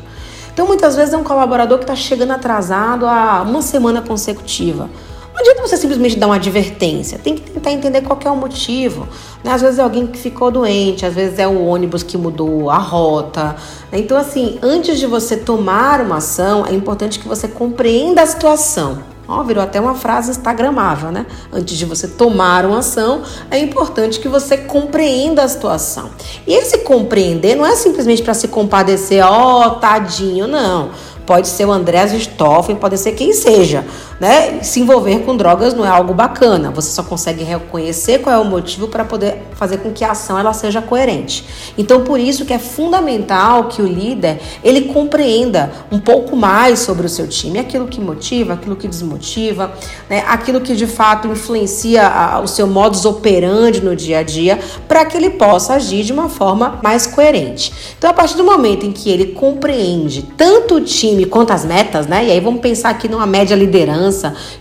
Então, 0.53 0.67
muitas 0.67 0.95
vezes 0.95 1.15
é 1.15 1.17
um 1.17 1.25
colaborador 1.25 1.79
que 1.79 1.85
está 1.85 1.97
chegando 1.97 2.33
atrasado 2.33 3.07
há 3.07 3.41
uma 3.49 3.63
semana 3.63 4.03
consecutiva. 4.03 4.91
Não 5.39 5.43
adianta 5.43 5.63
você 5.69 5.77
simplesmente 5.77 6.19
dar 6.19 6.27
uma 6.27 6.35
advertência, 6.35 7.17
tem 7.17 7.37
que 7.37 7.49
tentar 7.49 7.71
entender 7.71 8.01
qual 8.03 8.19
é 8.25 8.29
o 8.29 8.35
motivo. 8.35 9.07
Né? 9.45 9.53
Às 9.53 9.63
vezes 9.63 9.79
é 9.79 9.83
alguém 9.83 10.05
que 10.05 10.19
ficou 10.19 10.51
doente, 10.51 11.07
às 11.07 11.15
vezes 11.15 11.39
é 11.39 11.47
o 11.47 11.65
ônibus 11.65 12.03
que 12.03 12.19
mudou 12.19 12.69
a 12.69 12.79
rota. 12.79 13.55
Né? 13.93 14.01
Então, 14.01 14.19
assim, 14.19 14.59
antes 14.61 14.99
de 14.99 15.07
você 15.07 15.37
tomar 15.37 16.01
uma 16.01 16.17
ação, 16.17 16.67
é 16.67 16.75
importante 16.75 17.21
que 17.21 17.29
você 17.29 17.47
compreenda 17.47 18.21
a 18.21 18.27
situação. 18.27 18.99
Ó, 19.29 19.45
virou 19.45 19.63
até 19.63 19.81
uma 19.81 19.95
frase 19.95 20.31
instagramável, 20.31 21.13
né? 21.13 21.27
Antes 21.53 21.77
de 21.77 21.85
você 21.85 22.09
tomar 22.09 22.65
uma 22.65 22.79
ação, 22.79 23.23
é 23.51 23.59
importante 23.59 24.19
que 24.19 24.27
você 24.27 24.57
compreenda 24.57 25.43
a 25.45 25.49
situação. 25.49 26.11
E 26.47 26.55
esse 26.55 26.79
compreender 26.79 27.55
não 27.55 27.65
é 27.67 27.77
simplesmente 27.77 28.23
para 28.23 28.33
se 28.33 28.49
compadecer, 28.49 29.23
ó, 29.23 29.67
oh, 29.67 29.71
tadinho, 29.73 30.49
não 30.49 30.91
pode 31.29 31.47
ser 31.49 31.67
o 31.67 31.71
Andrés 31.71 32.11
Stoffen, 32.13 32.75
pode 32.75 32.97
ser 32.97 33.13
quem 33.13 33.35
seja, 33.35 33.85
né? 34.21 34.63
Se 34.63 34.81
envolver 34.81 35.21
com 35.21 35.37
drogas 35.37 35.75
não 35.75 35.85
é 35.85 35.89
algo 35.89 36.13
bacana. 36.13 36.71
Você 36.71 36.91
só 36.91 37.03
consegue 37.03 37.45
reconhecer 37.45 38.19
qual 38.19 38.35
é 38.35 38.39
o 38.39 38.45
motivo 38.45 38.89
para 38.89 39.05
poder 39.05 39.43
fazer 39.55 39.79
com 39.79 39.93
que 39.93 40.05
a 40.05 40.13
ação 40.13 40.39
ela 40.39 40.53
seja 40.53 40.83
coerente. 40.83 41.45
Então, 41.77 42.03
por 42.03 42.19
isso 42.19 42.45
que 42.45 42.53
é 42.53 42.59
fundamental 42.59 43.65
que 43.65 43.81
o 43.81 43.87
líder 43.87 44.41
ele 44.63 44.83
compreenda 44.83 45.71
um 45.91 45.99
pouco 45.99 46.37
mais 46.37 46.81
sobre 46.81 47.07
o 47.07 47.09
seu 47.09 47.29
time, 47.29 47.59
aquilo 47.59 47.87
que 47.87 48.01
motiva, 48.01 48.55
aquilo 48.55 48.77
que 48.77 48.89
desmotiva, 48.89 49.73
né? 50.09 50.25
Aquilo 50.27 50.61
que 50.61 50.75
de 50.75 50.87
fato 50.87 51.29
influencia 51.29 52.07
a, 52.07 52.41
o 52.41 52.49
seu 52.49 52.67
modus 52.67 53.05
operandi 53.05 53.81
no 53.81 53.95
dia 53.95 54.19
a 54.19 54.23
dia, 54.23 54.59
para 54.87 55.05
que 55.05 55.17
ele 55.17 55.31
possa 55.31 55.75
agir 55.75 56.03
de 56.03 56.13
uma 56.13 56.29
forma 56.29 56.79
mais 56.83 57.07
coerente. 57.07 57.73
Então, 57.97 58.11
a 58.11 58.13
partir 58.13 58.37
do 58.37 58.45
momento 58.45 58.85
em 58.85 58.93
que 58.93 59.11
ele 59.11 59.27
compreende 59.27 60.23
tanto 60.37 60.77
o 60.77 60.81
time 60.81 61.25
quanto 61.25 61.53
às 61.53 61.65
metas, 61.65 62.07
né? 62.07 62.25
E 62.25 62.31
aí 62.31 62.41
vamos 62.41 62.61
pensar 62.61 62.91
aqui 62.91 63.09
numa 63.09 63.27
média 63.27 63.55
liderança 63.55 64.08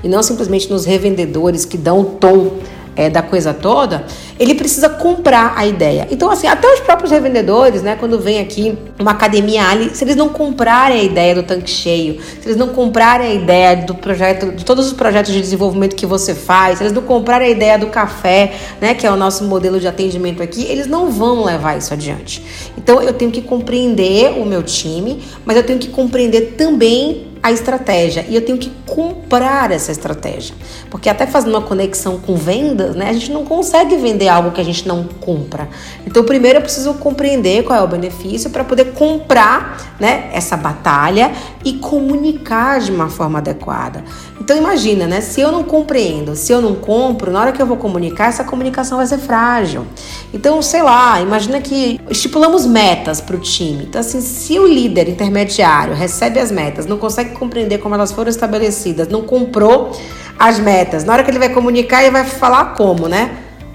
e 0.03 0.07
não 0.07 0.21
simplesmente 0.21 0.69
nos 0.69 0.85
revendedores 0.85 1.65
que 1.65 1.77
dão 1.77 2.01
o 2.01 2.05
tom 2.05 2.57
é, 2.97 3.09
da 3.09 3.21
coisa 3.21 3.53
toda, 3.53 4.05
ele 4.39 4.55
precisa 4.55 4.89
comprar 4.89 5.53
a 5.55 5.65
ideia. 5.67 6.07
Então, 6.09 6.31
assim, 6.31 6.47
até 6.47 6.67
os 6.73 6.79
próprios 6.79 7.11
revendedores, 7.11 7.83
né, 7.83 7.95
quando 7.95 8.19
vem 8.19 8.39
aqui 8.39 8.75
uma 8.99 9.11
academia 9.11 9.63
ali, 9.67 9.95
se 9.95 10.03
eles 10.03 10.15
não 10.15 10.29
comprarem 10.29 10.99
a 10.99 11.03
ideia 11.03 11.35
do 11.35 11.43
tanque 11.43 11.69
cheio, 11.69 12.19
se 12.41 12.47
eles 12.47 12.57
não 12.57 12.69
comprarem 12.69 13.27
a 13.27 13.33
ideia 13.35 13.75
do 13.77 13.93
projeto, 13.93 14.51
de 14.51 14.65
todos 14.65 14.87
os 14.87 14.93
projetos 14.93 15.31
de 15.31 15.39
desenvolvimento 15.39 15.95
que 15.95 16.07
você 16.07 16.33
faz, 16.33 16.79
se 16.79 16.83
eles 16.83 16.93
não 16.93 17.03
comprarem 17.03 17.49
a 17.49 17.51
ideia 17.51 17.77
do 17.77 17.87
café, 17.87 18.53
né, 18.81 18.95
que 18.95 19.05
é 19.05 19.11
o 19.11 19.15
nosso 19.15 19.43
modelo 19.43 19.79
de 19.79 19.87
atendimento 19.87 20.41
aqui, 20.41 20.63
eles 20.63 20.87
não 20.87 21.11
vão 21.11 21.45
levar 21.45 21.77
isso 21.77 21.93
adiante. 21.93 22.43
Então, 22.75 22.99
eu 23.01 23.13
tenho 23.13 23.29
que 23.29 23.41
compreender 23.41 24.39
o 24.39 24.45
meu 24.45 24.63
time, 24.63 25.19
mas 25.45 25.55
eu 25.55 25.63
tenho 25.63 25.77
que 25.77 25.89
compreender 25.89 26.55
também 26.57 27.27
a 27.47 27.51
estratégia 27.51 28.25
e 28.27 28.35
eu 28.35 28.45
tenho 28.45 28.57
que 28.57 28.69
comprar 28.85 29.71
essa 29.71 29.91
estratégia. 29.91 30.53
Porque 30.89 31.09
até 31.09 31.25
fazendo 31.25 31.51
uma 31.51 31.61
conexão 31.61 32.19
com 32.19 32.35
vendas, 32.35 32.95
né, 32.95 33.09
a 33.09 33.13
gente 33.13 33.31
não 33.31 33.45
consegue 33.45 33.95
vender 33.95 34.27
algo 34.27 34.51
que 34.51 34.59
a 34.59 34.63
gente 34.63 34.85
não 34.85 35.05
compra. 35.05 35.69
Então, 36.05 36.23
primeiro 36.23 36.57
eu 36.57 36.61
preciso 36.61 36.93
compreender 36.95 37.63
qual 37.63 37.79
é 37.79 37.81
o 37.81 37.87
benefício 37.87 38.49
para 38.49 38.63
poder 38.63 38.91
comprar, 38.93 39.95
né, 39.97 40.29
essa 40.33 40.57
batalha 40.57 41.31
e 41.67 41.73
comunicar 41.73 42.79
de 42.79 42.89
uma 42.89 43.09
forma 43.09 43.39
adequada. 43.39 44.01
Então, 44.39 44.55
imagina, 44.55 45.05
né, 45.05 45.19
se 45.19 45.41
eu 45.41 45.51
não 45.51 45.63
compreendo, 45.63 46.33
se 46.33 46.53
eu 46.53 46.61
não 46.61 46.75
compro, 46.75 47.29
na 47.29 47.41
hora 47.41 47.51
que 47.51 47.61
eu 47.61 47.65
vou 47.65 47.75
comunicar, 47.75 48.29
essa 48.29 48.45
comunicação 48.45 48.97
vai 48.97 49.05
ser 49.05 49.17
frágil. 49.17 49.85
Então, 50.33 50.61
sei 50.61 50.81
lá, 50.81 51.19
imagina 51.19 51.59
que 51.59 51.99
estipulamos 52.09 52.65
metas 52.65 53.19
para 53.19 53.35
o 53.35 53.39
time. 53.39 53.83
Então, 53.83 53.99
assim, 53.99 54.21
se 54.21 54.57
o 54.57 54.65
líder 54.65 55.09
intermediário 55.09 55.93
recebe 55.93 56.39
as 56.39 56.51
metas, 56.51 56.85
não 56.85 56.97
consegue 56.97 57.31
compreender 57.31 57.79
como 57.79 57.95
elas 57.95 58.13
foram 58.13 58.29
estabelecidas, 58.29 59.09
não 59.09 59.23
comprou 59.23 59.91
as 60.39 60.59
metas. 60.59 61.03
Na 61.03 61.11
hora 61.11 61.23
que 61.23 61.29
ele 61.29 61.39
vai 61.39 61.49
comunicar, 61.49 62.01
ele 62.01 62.11
vai 62.11 62.23
falar 62.23 62.75
como, 62.75 63.09
né? 63.09 63.31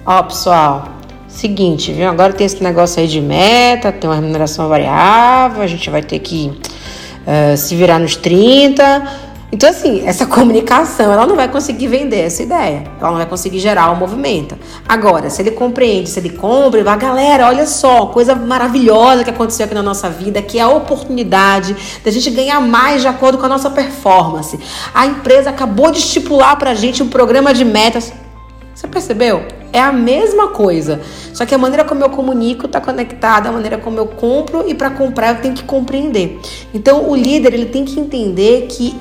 Ó, 0.07 0.23
pessoal, 0.23 0.89
seguinte, 1.29 1.93
viu? 1.93 2.09
Agora 2.09 2.33
tem 2.33 2.47
esse 2.47 2.63
negócio 2.63 3.03
aí 3.03 3.07
de 3.07 3.21
meta, 3.21 3.93
tem 3.93 4.09
uma 4.09 4.17
remuneração 4.17 4.67
variável, 4.67 5.61
a 5.61 5.67
gente 5.67 5.91
vai 5.91 6.03
ter 6.03 6.21
que 6.21 6.59
uh, 7.27 7.57
se 7.57 7.75
virar 7.75 7.99
nos 7.99 8.17
30 8.17 9.31
então, 9.53 9.69
assim, 9.69 10.03
essa 10.07 10.25
comunicação, 10.27 11.13
ela 11.13 11.27
não 11.27 11.37
vai 11.37 11.47
conseguir 11.47 11.87
vender 11.87 12.21
essa 12.21 12.43
ideia. 12.43 12.85
Ela 12.99 13.11
não 13.11 13.19
vai 13.19 13.27
conseguir 13.27 13.59
gerar 13.59 13.91
o 13.91 13.93
um 13.93 13.97
movimento. 13.97 14.57
Agora, 14.89 15.29
se 15.29 15.43
ele 15.43 15.51
compreende, 15.51 16.09
se 16.09 16.19
ele 16.19 16.31
compra, 16.31 16.81
ele 16.81 16.85
vai, 16.85 16.99
galera, 16.99 17.47
olha 17.47 17.67
só, 17.67 18.07
coisa 18.07 18.35
maravilhosa 18.35 19.23
que 19.23 19.29
aconteceu 19.29 19.67
aqui 19.67 19.75
na 19.75 19.83
nossa 19.83 20.09
vida, 20.09 20.41
que 20.41 20.59
é 20.59 20.63
a 20.63 20.71
oportunidade 20.71 21.77
da 22.03 22.11
gente 22.11 22.31
ganhar 22.31 22.61
mais 22.61 23.03
de 23.03 23.09
acordo 23.09 23.37
com 23.37 23.45
a 23.45 23.49
nossa 23.49 23.69
performance. 23.69 24.59
A 24.95 25.07
empresa 25.07 25.51
acabou 25.51 25.91
de 25.91 25.99
estipular 25.99 26.57
pra 26.59 26.75
gente 26.75 27.03
um 27.03 27.09
programa 27.09 27.53
de 27.53 27.65
metas. 27.65 28.11
Você 28.75 28.89
percebeu? 28.89 29.62
É 29.73 29.81
a 29.81 29.93
mesma 29.93 30.49
coisa. 30.49 31.01
Só 31.33 31.47
que 31.47 31.55
a 31.55 31.59
maneira 31.59 31.85
como 31.85 32.05
eu 32.05 32.11
comunico 32.11 32.67
está 32.67 32.81
conectada, 32.81 33.49
a 33.49 33.53
maneira 33.53 33.79
como 33.79 33.99
eu 33.99 34.07
compro 34.07 34.69
e 34.69 34.75
para 34.75 34.91
comprar 34.91 35.37
eu 35.37 35.41
tenho 35.41 35.55
que 35.55 35.65
compreender. 35.65 36.41
Então 36.75 37.09
o 37.09 37.17
líder 37.17 37.55
ele 37.55 37.67
tem 37.67 37.85
que 37.85 37.99
entender 37.99 38.67
que 38.69 38.95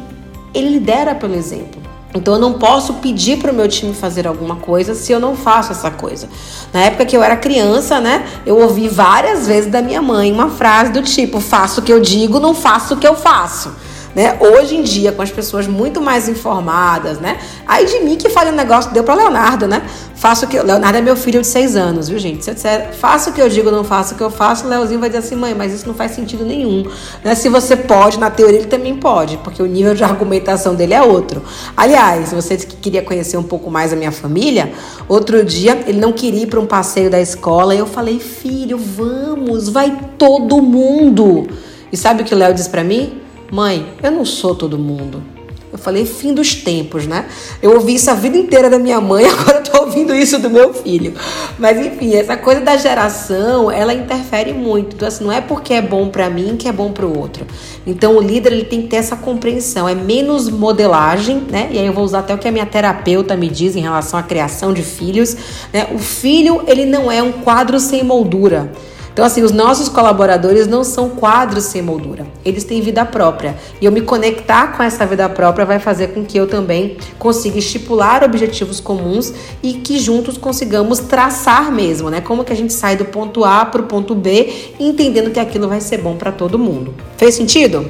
ele 0.54 0.70
lidera 0.70 1.14
pelo 1.16 1.36
exemplo. 1.36 1.82
Então 2.14 2.34
eu 2.34 2.40
não 2.40 2.54
posso 2.54 2.96
pedir 2.96 3.38
para 3.38 3.52
o 3.52 3.56
meu 3.56 3.68
time 3.68 3.94
fazer 3.94 4.28
alguma 4.28 4.58
coisa 4.58 4.94
se 4.94 5.12
eu 5.12 5.20
não 5.20 5.36
faço 5.36 5.72
essa 5.72 5.90
coisa. 5.90 6.28
Na 6.74 6.82
época 6.82 7.06
que 7.06 7.16
eu 7.16 7.24
era 7.24 7.38
criança, 7.38 8.02
né, 8.02 8.26
eu 8.46 8.58
ouvi 8.58 8.88
várias 8.90 9.48
vezes 9.48 9.72
da 9.72 9.82
minha 9.82 10.02
mãe 10.02 10.32
uma 10.32 10.50
frase 10.50 10.92
do 10.92 11.02
tipo: 11.02 11.40
faço 11.40 11.82
o 11.82 11.84
que 11.84 11.92
eu 11.92 12.02
digo, 12.02 12.40
não 12.40 12.54
faço 12.54 12.96
o 12.96 12.98
que 12.98 13.08
eu 13.08 13.16
faço. 13.16 13.74
Né? 14.14 14.38
Hoje 14.42 14.76
em 14.76 14.84
dia, 14.84 15.14
com 15.14 15.22
as 15.22 15.32
pessoas 15.32 15.68
muito 15.68 16.02
mais 16.02 16.28
informadas, 16.28 17.18
né? 17.18 17.38
Aí 17.66 17.86
de 17.86 18.02
mim 18.02 18.18
que 18.18 18.30
fale 18.30 18.52
um 18.52 18.56
negócio 18.56 18.92
deu 18.92 19.06
para 19.06 19.16
Leonardo, 19.16 19.70
né? 19.70 19.84
Faço 20.22 20.46
o 20.46 20.48
que. 20.48 20.62
Leonardo 20.62 21.00
é 21.00 21.02
meu 21.02 21.16
filho 21.16 21.42
de 21.42 21.48
seis 21.48 21.76
anos, 21.76 22.08
viu, 22.08 22.20
gente? 22.20 22.44
Se 22.44 22.52
eu 22.52 22.54
disser, 22.54 22.94
faço 22.94 23.32
o 23.32 23.34
que 23.34 23.42
eu 23.42 23.50
digo, 23.50 23.72
não 23.72 23.84
faço 23.84 24.14
o 24.14 24.18
que 24.18 24.22
eu 24.22 24.30
faço, 24.30 24.68
o 24.68 24.70
Leozinho 24.70 25.00
vai 25.00 25.10
dizer 25.10 25.18
assim, 25.18 25.36
mãe, 25.36 25.56
mas 25.56 25.74
isso 25.74 25.88
não 25.88 25.96
faz 25.96 26.12
sentido 26.12 26.46
nenhum. 26.46 26.86
Né? 27.24 27.34
Se 27.34 27.50
você 27.50 27.76
pode, 27.76 28.20
na 28.20 28.30
teoria 28.30 28.60
ele 28.60 28.68
também 28.68 28.96
pode, 28.96 29.38
porque 29.38 29.64
o 29.64 29.66
nível 29.66 29.96
de 29.96 30.04
argumentação 30.04 30.76
dele 30.76 30.94
é 30.94 31.02
outro. 31.02 31.42
Aliás, 31.76 32.32
você 32.32 32.56
que 32.56 32.76
queria 32.76 33.02
conhecer 33.02 33.36
um 33.36 33.42
pouco 33.42 33.72
mais 33.72 33.92
a 33.92 33.96
minha 33.96 34.12
família, 34.12 34.72
outro 35.10 35.44
dia 35.44 35.84
ele 35.88 36.00
não 36.00 36.14
queria 36.14 36.44
ir 36.44 36.48
para 36.48 36.60
um 36.60 36.68
passeio 36.68 37.10
da 37.10 37.20
escola 37.20 37.74
e 37.74 37.80
eu 37.80 37.88
falei, 37.88 38.20
filho, 38.20 38.78
vamos, 38.78 39.70
vai 39.70 39.98
todo 40.20 40.62
mundo. 40.62 41.48
E 41.92 41.98
sabe 41.98 42.22
o 42.22 42.26
que 42.26 42.36
o 42.36 42.38
Léo 42.38 42.54
disse 42.54 42.70
para 42.70 42.84
mim? 42.84 43.20
Mãe, 43.52 43.88
eu 44.04 44.12
não 44.12 44.24
sou 44.24 44.54
todo 44.54 44.78
mundo. 44.78 45.41
Eu 45.72 45.78
falei 45.78 46.06
fim 46.06 46.34
dos 46.34 46.54
tempos, 46.54 47.08
né? 47.08 47.26
Eu 47.62 47.74
ouvi 47.74 47.96
isso 47.96 48.12
a 48.12 48.14
vida 48.14 48.38
inteira 48.38 48.70
da 48.70 48.78
minha 48.78 49.00
mãe, 49.00 49.24
agora 49.32 49.60
eu 49.60 49.64
tô 49.64 49.84
ouvindo 49.84 50.14
isso 50.14 50.38
do 50.38 50.50
meu 50.50 50.74
filho. 50.74 51.14
Mas 51.58 51.80
enfim, 51.80 52.14
essa 52.14 52.36
coisa 52.36 52.60
da 52.60 52.76
geração, 52.76 53.72
ela 53.72 53.94
interfere 53.94 54.52
muito. 54.52 54.96
Então 54.96 55.08
assim, 55.08 55.24
não 55.24 55.32
é 55.32 55.40
porque 55.40 55.74
é 55.74 55.82
bom 55.82 56.10
para 56.10 56.30
mim 56.30 56.58
que 56.58 56.68
é 56.68 56.74
bom 56.74 56.92
para 56.92 57.06
o 57.06 57.18
outro. 57.18 57.46
Então 57.88 58.18
o 58.18 58.22
líder 58.22 58.52
ele 58.52 58.66
tem 58.66 58.82
que 58.82 58.90
ter 58.90 58.98
essa 58.98 59.16
compreensão, 59.16 59.88
é 59.88 59.96
menos 59.96 60.50
modelagem, 60.50 61.42
né? 61.50 61.70
E 61.72 61.80
aí 61.80 61.86
eu 61.86 61.94
vou 61.94 62.04
usar 62.04 62.20
até 62.20 62.34
o 62.34 62.38
que 62.38 62.48
a 62.48 62.52
minha 62.52 62.66
terapeuta 62.66 63.38
me 63.38 63.48
diz 63.48 63.76
em 63.76 63.82
relação 63.82 64.20
à 64.20 64.24
criação 64.24 64.74
de 64.74 64.84
filhos, 64.84 65.38
né? 65.72 65.88
O 65.94 66.00
filho, 66.00 66.64
ele 66.68 66.86
não 66.86 67.10
é 67.10 67.24
um 67.24 67.32
quadro 67.32 67.80
sem 67.80 68.04
moldura. 68.04 68.72
Então, 69.14 69.26
assim, 69.26 69.42
os 69.44 69.52
nossos 69.52 69.90
colaboradores 69.90 70.68
não 70.68 70.84
são 70.84 71.10
quadros 71.10 71.66
sem 71.66 71.82
moldura, 71.82 72.26
eles 72.46 72.64
têm 72.64 72.82
vida 72.82 73.06
própria. 73.06 73.56
E 73.82 73.86
eu 73.86 73.92
me 73.92 74.02
conectar 74.02 74.76
com 74.76 74.82
essa 74.82 75.06
vida 75.06 75.28
própria 75.28 75.66
vai 75.66 75.80
fazer 75.80 76.10
com 76.10 76.24
que 76.24 76.38
eu 76.38 76.48
também 76.48 76.98
consiga 77.20 77.60
estipular 77.60 78.24
objetivos 78.24 78.80
comuns 78.80 79.34
e 79.62 79.74
que 79.74 80.00
juntos 80.00 80.38
consigamos 80.38 81.00
traçar 81.00 81.72
mesmo, 81.72 82.10
né? 82.10 82.22
Como 82.22 82.44
que 82.44 82.54
a 82.54 82.56
gente 82.56 82.72
sai 82.72 82.96
do 82.96 83.06
ponto 83.06 83.44
A 83.44 83.66
para 83.66 83.82
o 83.82 83.86
ponto 83.86 84.16
B, 84.16 84.74
entendendo 84.80 85.32
que 85.32 85.40
aquilo 85.40 85.68
vai 85.68 85.82
ser 85.82 85.98
bom 85.98 86.16
para 86.16 86.32
todo 86.32 86.58
mundo. 86.58 86.94
Fez 87.18 87.36
sentido? 87.36 87.86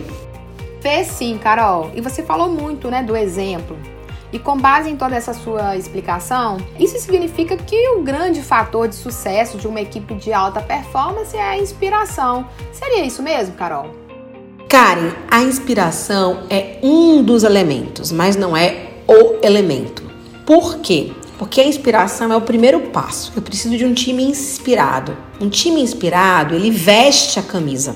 Fez 0.81 1.07
sim, 1.07 1.37
Carol. 1.37 1.91
E 1.95 2.01
você 2.01 2.23
falou 2.23 2.49
muito, 2.49 2.89
né, 2.89 3.03
do 3.03 3.15
exemplo. 3.15 3.77
E 4.31 4.39
com 4.39 4.57
base 4.57 4.89
em 4.89 4.95
toda 4.95 5.15
essa 5.15 5.33
sua 5.33 5.75
explicação, 5.75 6.57
isso 6.79 6.97
significa 6.99 7.57
que 7.57 7.89
o 7.89 8.01
grande 8.01 8.41
fator 8.41 8.87
de 8.87 8.95
sucesso 8.95 9.57
de 9.57 9.67
uma 9.67 9.81
equipe 9.81 10.13
de 10.15 10.31
alta 10.31 10.61
performance 10.61 11.35
é 11.35 11.41
a 11.41 11.57
inspiração. 11.57 12.47
Seria 12.71 13.05
isso 13.05 13.21
mesmo, 13.21 13.55
Carol? 13.55 13.93
Karen, 14.69 15.11
a 15.29 15.41
inspiração 15.41 16.43
é 16.49 16.79
um 16.81 17.21
dos 17.21 17.43
elementos, 17.43 18.09
mas 18.09 18.37
não 18.37 18.55
é 18.55 18.91
o 19.05 19.45
elemento. 19.45 20.01
Por 20.45 20.77
quê? 20.77 21.11
Porque 21.37 21.59
a 21.59 21.65
inspiração 21.65 22.31
é 22.31 22.37
o 22.37 22.41
primeiro 22.41 22.79
passo. 22.91 23.33
Eu 23.35 23.41
preciso 23.41 23.75
de 23.75 23.83
um 23.83 23.93
time 23.93 24.23
inspirado. 24.23 25.17
Um 25.41 25.49
time 25.49 25.81
inspirado, 25.81 26.55
ele 26.55 26.71
veste 26.71 27.37
a 27.39 27.43
camisa. 27.43 27.95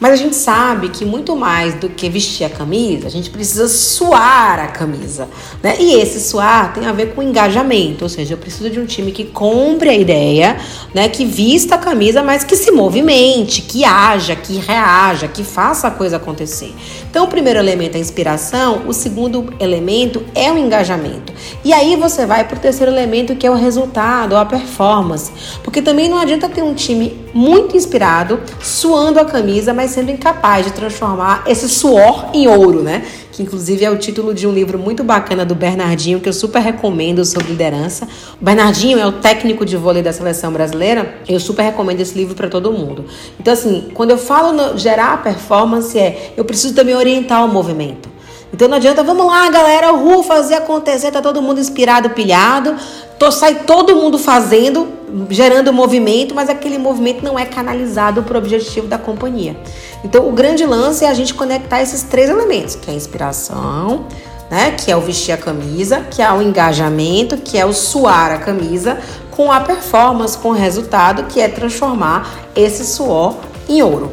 Mas 0.00 0.12
a 0.12 0.16
gente 0.16 0.36
sabe 0.36 0.88
que 0.88 1.04
muito 1.04 1.36
mais 1.36 1.74
do 1.74 1.88
que 1.88 2.08
vestir 2.08 2.44
a 2.44 2.50
camisa, 2.50 3.06
a 3.06 3.10
gente 3.10 3.30
precisa 3.30 3.68
suar 3.68 4.58
a 4.58 4.66
camisa, 4.66 5.28
né? 5.62 5.76
E 5.78 5.94
esse 5.94 6.20
suar 6.20 6.72
tem 6.72 6.86
a 6.86 6.92
ver 6.92 7.14
com 7.14 7.22
engajamento, 7.22 8.04
ou 8.04 8.08
seja, 8.08 8.34
eu 8.34 8.38
preciso 8.38 8.68
de 8.70 8.80
um 8.80 8.86
time 8.86 9.12
que 9.12 9.24
compre 9.24 9.88
a 9.88 9.94
ideia, 9.94 10.56
né? 10.92 11.08
Que 11.08 11.24
vista 11.24 11.76
a 11.76 11.78
camisa, 11.78 12.22
mas 12.22 12.44
que 12.44 12.56
se 12.56 12.70
movimente, 12.70 13.62
que 13.62 13.84
haja, 13.84 14.34
que 14.34 14.58
reaja, 14.58 15.28
que 15.28 15.44
faça 15.44 15.88
a 15.88 15.90
coisa 15.90 16.16
acontecer. 16.16 16.74
Então, 17.08 17.24
o 17.24 17.28
primeiro 17.28 17.58
elemento 17.58 17.94
é 17.94 17.98
a 17.98 18.00
inspiração, 18.00 18.82
o 18.86 18.92
segundo 18.92 19.54
elemento 19.60 20.22
é 20.34 20.50
o 20.50 20.58
engajamento. 20.58 21.32
E 21.64 21.72
aí 21.72 21.96
você 21.96 22.26
vai 22.26 22.44
para 22.44 22.56
o 22.56 22.60
terceiro 22.60 22.90
elemento, 22.90 23.36
que 23.36 23.46
é 23.46 23.50
o 23.50 23.54
resultado, 23.54 24.36
a 24.36 24.44
performance. 24.44 25.30
Porque 25.62 25.80
também 25.80 26.08
não 26.08 26.18
adianta 26.18 26.48
ter 26.48 26.62
um 26.62 26.74
time 26.74 27.23
muito 27.34 27.76
inspirado, 27.76 28.40
suando 28.62 29.18
a 29.18 29.24
camisa, 29.24 29.74
mas 29.74 29.90
sendo 29.90 30.10
incapaz 30.10 30.64
de 30.64 30.72
transformar 30.72 31.42
esse 31.46 31.68
suor 31.68 32.30
em 32.32 32.46
ouro, 32.46 32.80
né? 32.80 33.04
Que 33.32 33.42
inclusive 33.42 33.84
é 33.84 33.90
o 33.90 33.98
título 33.98 34.32
de 34.32 34.46
um 34.46 34.52
livro 34.52 34.78
muito 34.78 35.02
bacana 35.02 35.44
do 35.44 35.54
Bernardinho, 35.56 36.20
que 36.20 36.28
eu 36.28 36.32
super 36.32 36.62
recomendo 36.62 37.24
sobre 37.24 37.48
liderança. 37.48 38.06
O 38.40 38.44
Bernardinho 38.44 38.96
é 38.98 39.04
o 39.04 39.12
técnico 39.12 39.66
de 39.66 39.76
vôlei 39.76 40.02
da 40.02 40.12
seleção 40.12 40.52
brasileira. 40.52 41.16
Eu 41.28 41.40
super 41.40 41.64
recomendo 41.64 42.00
esse 42.00 42.16
livro 42.16 42.36
para 42.36 42.48
todo 42.48 42.72
mundo. 42.72 43.06
Então, 43.40 43.52
assim, 43.52 43.88
quando 43.92 44.12
eu 44.12 44.18
falo 44.18 44.52
no 44.52 44.78
gerar 44.78 45.20
performance, 45.20 45.98
é 45.98 46.32
eu 46.36 46.44
preciso 46.44 46.74
também 46.74 46.94
orientar 46.94 47.44
o 47.44 47.48
movimento. 47.48 48.13
Então 48.54 48.68
não 48.68 48.76
adianta, 48.76 49.02
vamos 49.02 49.26
lá, 49.26 49.50
galera, 49.50 49.92
o 49.92 50.22
fazer 50.22 50.54
acontecer, 50.54 51.10
tá 51.10 51.20
todo 51.20 51.42
mundo 51.42 51.58
inspirado, 51.58 52.10
pilhado, 52.10 52.76
tô, 53.18 53.28
sai 53.32 53.56
todo 53.66 53.96
mundo 53.96 54.16
fazendo, 54.16 54.92
gerando 55.28 55.72
movimento, 55.72 56.36
mas 56.36 56.48
aquele 56.48 56.78
movimento 56.78 57.24
não 57.24 57.36
é 57.36 57.46
canalizado 57.46 58.22
para 58.22 58.36
o 58.36 58.38
objetivo 58.38 58.86
da 58.86 58.96
companhia. 58.96 59.56
Então 60.04 60.28
o 60.28 60.30
grande 60.30 60.64
lance 60.64 61.04
é 61.04 61.08
a 61.08 61.14
gente 61.14 61.34
conectar 61.34 61.82
esses 61.82 62.04
três 62.04 62.30
elementos, 62.30 62.76
que 62.76 62.88
é 62.88 62.94
a 62.94 62.96
inspiração, 62.96 64.06
né, 64.48 64.70
que 64.70 64.88
é 64.88 64.96
o 64.96 65.00
vestir 65.00 65.32
a 65.32 65.36
camisa, 65.36 66.02
que 66.08 66.22
é 66.22 66.32
o 66.32 66.40
engajamento, 66.40 67.36
que 67.38 67.58
é 67.58 67.66
o 67.66 67.72
suar 67.72 68.30
a 68.30 68.38
camisa, 68.38 69.00
com 69.32 69.50
a 69.50 69.58
performance, 69.62 70.38
com 70.38 70.50
o 70.50 70.52
resultado, 70.52 71.24
que 71.24 71.40
é 71.40 71.48
transformar 71.48 72.32
esse 72.54 72.84
suor 72.84 73.34
em 73.68 73.82
ouro. 73.82 74.12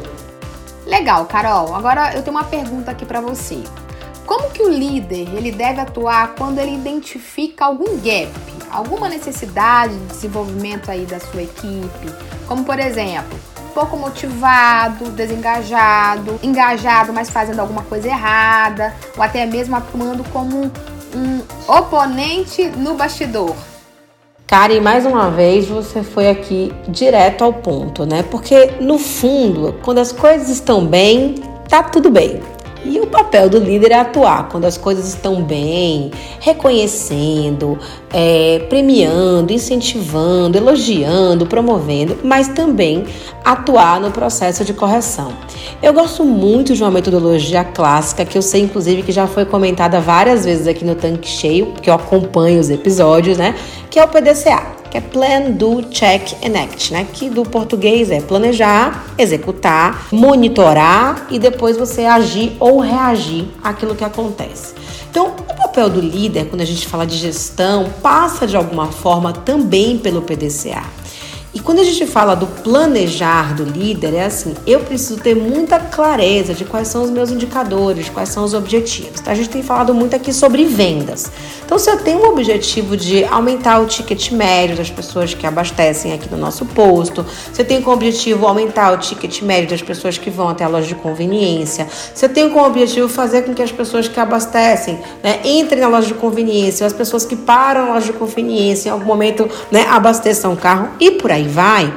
Legal, 0.84 1.26
Carol. 1.26 1.76
Agora 1.76 2.12
eu 2.16 2.22
tenho 2.22 2.36
uma 2.36 2.42
pergunta 2.42 2.90
aqui 2.90 3.04
para 3.04 3.20
você. 3.20 3.62
Como 4.32 4.48
que 4.48 4.62
o 4.62 4.68
líder 4.70 5.28
ele 5.36 5.52
deve 5.52 5.78
atuar 5.78 6.34
quando 6.38 6.58
ele 6.58 6.74
identifica 6.74 7.66
algum 7.66 7.98
gap, 7.98 8.32
alguma 8.70 9.06
necessidade 9.06 9.92
de 9.92 10.06
desenvolvimento 10.06 10.90
aí 10.90 11.04
da 11.04 11.20
sua 11.20 11.42
equipe? 11.42 12.10
Como 12.48 12.64
por 12.64 12.78
exemplo, 12.78 13.38
pouco 13.74 13.94
motivado, 13.94 15.10
desengajado, 15.10 16.40
engajado, 16.42 17.12
mas 17.12 17.28
fazendo 17.28 17.60
alguma 17.60 17.82
coisa 17.82 18.08
errada, 18.08 18.94
ou 19.18 19.22
até 19.22 19.44
mesmo 19.44 19.76
atuando 19.76 20.24
como 20.30 20.72
um 21.14 21.42
oponente 21.70 22.64
no 22.70 22.94
bastidor. 22.94 23.54
Karen, 24.46 24.80
mais 24.80 25.04
uma 25.04 25.30
vez 25.30 25.68
você 25.68 26.02
foi 26.02 26.30
aqui 26.30 26.72
direto 26.88 27.44
ao 27.44 27.52
ponto, 27.52 28.06
né? 28.06 28.22
Porque 28.22 28.76
no 28.80 28.98
fundo, 28.98 29.78
quando 29.82 29.98
as 29.98 30.10
coisas 30.10 30.48
estão 30.48 30.86
bem, 30.86 31.34
tá 31.68 31.82
tudo 31.82 32.10
bem. 32.10 32.40
E 32.84 32.98
o 32.98 33.06
papel 33.06 33.48
do 33.48 33.58
líder 33.58 33.92
é 33.92 34.00
atuar 34.00 34.48
quando 34.48 34.64
as 34.64 34.76
coisas 34.76 35.08
estão 35.08 35.42
bem, 35.42 36.10
reconhecendo, 36.40 37.78
é, 38.12 38.64
premiando, 38.68 39.52
incentivando, 39.52 40.58
elogiando, 40.58 41.46
promovendo, 41.46 42.18
mas 42.24 42.48
também 42.48 43.04
atuar 43.44 44.00
no 44.00 44.10
processo 44.10 44.64
de 44.64 44.74
correção. 44.74 45.32
Eu 45.80 45.92
gosto 45.92 46.24
muito 46.24 46.74
de 46.74 46.82
uma 46.82 46.90
metodologia 46.90 47.62
clássica 47.62 48.24
que 48.24 48.36
eu 48.36 48.42
sei, 48.42 48.62
inclusive, 48.62 49.02
que 49.02 49.12
já 49.12 49.26
foi 49.26 49.44
comentada 49.44 50.00
várias 50.00 50.44
vezes 50.44 50.66
aqui 50.66 50.84
no 50.84 50.96
Tanque 50.96 51.28
Cheio, 51.28 51.66
porque 51.66 51.88
eu 51.88 51.94
acompanho 51.94 52.58
os 52.58 52.68
episódios, 52.68 53.38
né? 53.38 53.54
Que 53.90 54.00
é 54.00 54.04
o 54.04 54.08
PDCA 54.08 54.81
que 54.92 54.98
é 54.98 55.00
Plan, 55.00 55.52
Do, 55.52 55.84
Check 55.84 56.34
and 56.44 56.54
Act, 56.64 56.92
né? 56.92 57.06
Que 57.10 57.30
do 57.30 57.44
português 57.44 58.10
é 58.10 58.20
planejar, 58.20 59.06
executar, 59.16 60.08
monitorar 60.12 61.28
e 61.30 61.38
depois 61.38 61.78
você 61.78 62.04
agir 62.04 62.54
ou 62.60 62.78
reagir 62.78 63.48
àquilo 63.64 63.94
que 63.94 64.04
acontece. 64.04 64.74
Então, 65.10 65.28
o 65.28 65.54
papel 65.54 65.88
do 65.88 65.98
líder, 65.98 66.44
quando 66.50 66.60
a 66.60 66.66
gente 66.66 66.86
fala 66.86 67.06
de 67.06 67.16
gestão, 67.16 67.90
passa 68.02 68.46
de 68.46 68.54
alguma 68.54 68.92
forma 68.92 69.32
também 69.32 69.96
pelo 69.96 70.20
PDCA. 70.20 70.84
E 71.54 71.60
quando 71.60 71.80
a 71.80 71.84
gente 71.84 72.06
fala 72.06 72.34
do 72.34 72.46
planejar 72.46 73.54
do 73.54 73.62
líder, 73.62 74.14
é 74.14 74.24
assim: 74.24 74.54
eu 74.66 74.80
preciso 74.80 75.20
ter 75.20 75.36
muita 75.36 75.78
clareza 75.78 76.54
de 76.54 76.64
quais 76.64 76.88
são 76.88 77.02
os 77.02 77.10
meus 77.10 77.30
indicadores, 77.30 78.08
quais 78.08 78.30
são 78.30 78.42
os 78.42 78.54
objetivos. 78.54 79.20
Tá? 79.20 79.32
A 79.32 79.34
gente 79.34 79.50
tem 79.50 79.62
falado 79.62 79.94
muito 79.94 80.16
aqui 80.16 80.32
sobre 80.32 80.64
vendas. 80.64 81.30
Então, 81.64 81.78
se 81.78 81.90
eu 81.90 81.98
tenho 81.98 82.20
um 82.20 82.28
objetivo 82.30 82.96
de 82.96 83.24
aumentar 83.24 83.80
o 83.80 83.86
ticket 83.86 84.30
médio 84.30 84.76
das 84.76 84.90
pessoas 84.90 85.34
que 85.34 85.46
abastecem 85.46 86.12
aqui 86.12 86.28
no 86.30 86.38
nosso 86.38 86.64
posto, 86.66 87.24
se 87.52 87.60
eu 87.60 87.66
tenho 87.66 87.82
como 87.82 87.96
objetivo 87.96 88.46
aumentar 88.46 88.92
o 88.92 88.98
ticket 88.98 89.42
médio 89.42 89.70
das 89.70 89.82
pessoas 89.82 90.16
que 90.16 90.30
vão 90.30 90.48
até 90.48 90.64
a 90.64 90.68
loja 90.68 90.86
de 90.86 90.94
conveniência, 90.94 91.86
se 92.14 92.24
eu 92.24 92.28
tenho 92.30 92.50
como 92.50 92.66
objetivo 92.66 93.08
fazer 93.08 93.42
com 93.42 93.54
que 93.54 93.62
as 93.62 93.72
pessoas 93.72 94.08
que 94.08 94.18
abastecem 94.18 94.98
né, 95.22 95.40
entrem 95.44 95.80
na 95.80 95.88
loja 95.88 96.08
de 96.08 96.14
conveniência, 96.14 96.84
ou 96.84 96.86
as 96.86 96.92
pessoas 96.92 97.24
que 97.24 97.36
param 97.36 97.86
na 97.86 97.94
loja 97.94 98.06
de 98.06 98.12
conveniência 98.14 98.88
em 98.88 98.92
algum 98.92 99.06
momento 99.06 99.48
né, 99.70 99.86
abasteçam 99.88 100.52
o 100.52 100.56
carro 100.56 100.90
e 101.00 101.10
por 101.12 101.30
aí 101.30 101.41
aí 101.42 101.48
vai, 101.48 101.92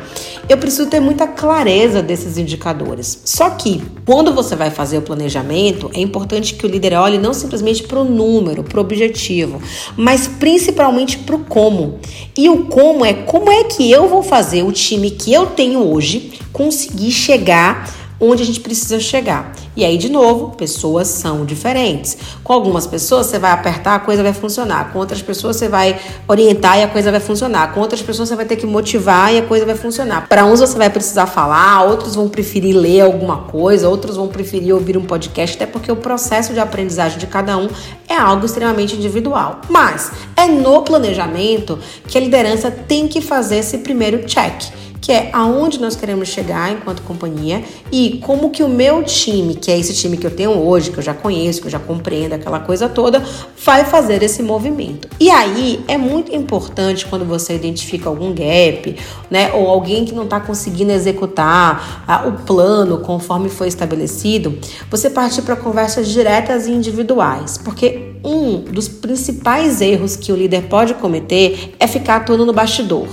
eu 0.47 0.57
preciso 0.57 0.87
ter 0.89 0.99
muita 0.99 1.27
clareza 1.27 2.01
desses 2.01 2.37
indicadores. 2.37 3.21
Só 3.25 3.49
que, 3.51 3.81
quando 4.05 4.33
você 4.33 4.55
vai 4.55 4.69
fazer 4.69 4.97
o 4.97 5.01
planejamento, 5.01 5.89
é 5.93 5.99
importante 5.99 6.53
que 6.53 6.65
o 6.65 6.69
líder 6.69 6.93
olhe 6.93 7.17
não 7.17 7.33
simplesmente 7.33 7.83
para 7.83 7.99
o 7.99 8.03
número, 8.03 8.63
para 8.63 8.77
o 8.77 8.81
objetivo, 8.81 9.61
mas 9.97 10.27
principalmente 10.27 11.17
para 11.17 11.35
o 11.35 11.39
como. 11.39 11.99
E 12.37 12.49
o 12.49 12.65
como 12.65 13.05
é 13.05 13.13
como 13.13 13.49
é 13.51 13.63
que 13.63 13.89
eu 13.89 14.07
vou 14.07 14.21
fazer 14.21 14.63
o 14.63 14.71
time 14.71 15.09
que 15.11 15.33
eu 15.33 15.47
tenho 15.47 15.79
hoje 15.79 16.33
conseguir 16.51 17.11
chegar 17.11 18.04
onde 18.19 18.43
a 18.43 18.45
gente 18.45 18.59
precisa 18.59 18.99
chegar. 18.99 19.53
E 19.75 19.83
aí, 19.83 19.97
de 19.97 20.09
novo, 20.09 20.55
pessoas 20.55 21.07
são 21.07 21.45
diferentes. 21.45 22.17
Com 22.43 22.53
algumas 22.53 22.87
pessoas 22.87 23.27
você 23.27 23.37
vai 23.37 23.51
apertar, 23.51 23.95
a 23.95 23.99
coisa 23.99 24.23
vai 24.23 24.33
funcionar. 24.33 24.91
Com 24.93 24.99
outras 24.99 25.21
pessoas 25.21 25.57
você 25.57 25.67
vai 25.67 25.99
orientar 26.27 26.79
e 26.79 26.83
a 26.83 26.87
coisa 26.87 27.11
vai 27.11 27.19
funcionar. 27.19 27.73
Com 27.73 27.81
outras 27.81 28.01
pessoas 28.01 28.29
você 28.29 28.35
vai 28.35 28.45
ter 28.45 28.55
que 28.55 28.65
motivar 28.65 29.33
e 29.33 29.39
a 29.39 29.41
coisa 29.41 29.65
vai 29.65 29.75
funcionar. 29.75 30.27
Para 30.27 30.45
uns 30.45 30.59
você 30.59 30.77
vai 30.77 30.89
precisar 30.89 31.27
falar, 31.27 31.83
outros 31.83 32.15
vão 32.15 32.29
preferir 32.29 32.75
ler 32.75 33.01
alguma 33.01 33.37
coisa, 33.37 33.89
outros 33.89 34.15
vão 34.15 34.27
preferir 34.27 34.73
ouvir 34.73 34.97
um 34.97 35.03
podcast, 35.03 35.55
até 35.55 35.65
porque 35.65 35.91
o 35.91 35.95
processo 35.95 36.53
de 36.53 36.59
aprendizagem 36.59 37.17
de 37.17 37.27
cada 37.27 37.57
um 37.57 37.67
é 38.07 38.15
algo 38.15 38.45
extremamente 38.45 38.95
individual. 38.95 39.59
Mas 39.69 40.11
é 40.37 40.47
no 40.47 40.81
planejamento 40.83 41.77
que 42.07 42.17
a 42.17 42.21
liderança 42.21 42.71
tem 42.71 43.07
que 43.07 43.19
fazer 43.19 43.57
esse 43.57 43.79
primeiro 43.79 44.25
check 44.25 44.63
que 45.05 45.11
é 45.11 45.29
aonde 45.33 45.79
nós 45.79 45.95
queremos 45.95 46.29
chegar 46.29 46.71
enquanto 46.71 47.03
companhia 47.03 47.63
e 47.91 48.19
como 48.25 48.49
que 48.49 48.63
o 48.63 48.67
meu 48.67 49.03
time, 49.03 49.53
que 49.53 49.69
é 49.69 49.77
esse 49.77 49.93
time 49.93 50.17
que 50.17 50.25
eu 50.25 50.31
tenho 50.31 50.49
hoje, 50.49 50.89
que 50.89 50.97
eu 50.97 51.03
já 51.03 51.13
conheço, 51.13 51.61
que 51.61 51.67
eu 51.67 51.71
já 51.71 51.77
compreendo 51.77 52.33
aquela 52.33 52.59
coisa 52.59 52.89
toda, 52.89 53.23
vai 53.63 53.85
fazer 53.85 54.23
esse 54.23 54.41
movimento. 54.41 55.07
E 55.19 55.29
aí 55.29 55.85
é 55.87 55.95
muito 55.95 56.33
importante 56.33 57.05
quando 57.05 57.23
você 57.23 57.53
identifica 57.53 58.09
algum 58.09 58.33
gap, 58.33 58.95
né, 59.29 59.53
ou 59.53 59.69
alguém 59.69 60.05
que 60.05 60.15
não 60.15 60.23
está 60.23 60.39
conseguindo 60.39 60.91
executar 60.91 62.03
ah, 62.07 62.27
o 62.27 62.43
plano 62.43 62.97
conforme 62.97 63.47
foi 63.47 63.67
estabelecido, 63.67 64.57
você 64.89 65.07
partir 65.07 65.43
para 65.43 65.55
conversas 65.55 66.07
diretas 66.07 66.65
e 66.65 66.71
individuais, 66.71 67.59
porque 67.59 68.04
um 68.25 68.59
dos 68.59 68.87
principais 68.87 69.79
erros 69.81 70.15
que 70.15 70.31
o 70.31 70.35
líder 70.35 70.63
pode 70.63 70.95
cometer 70.95 71.75
é 71.79 71.85
ficar 71.85 72.17
atuando 72.17 72.45
no 72.45 72.51
bastidor. 72.51 73.07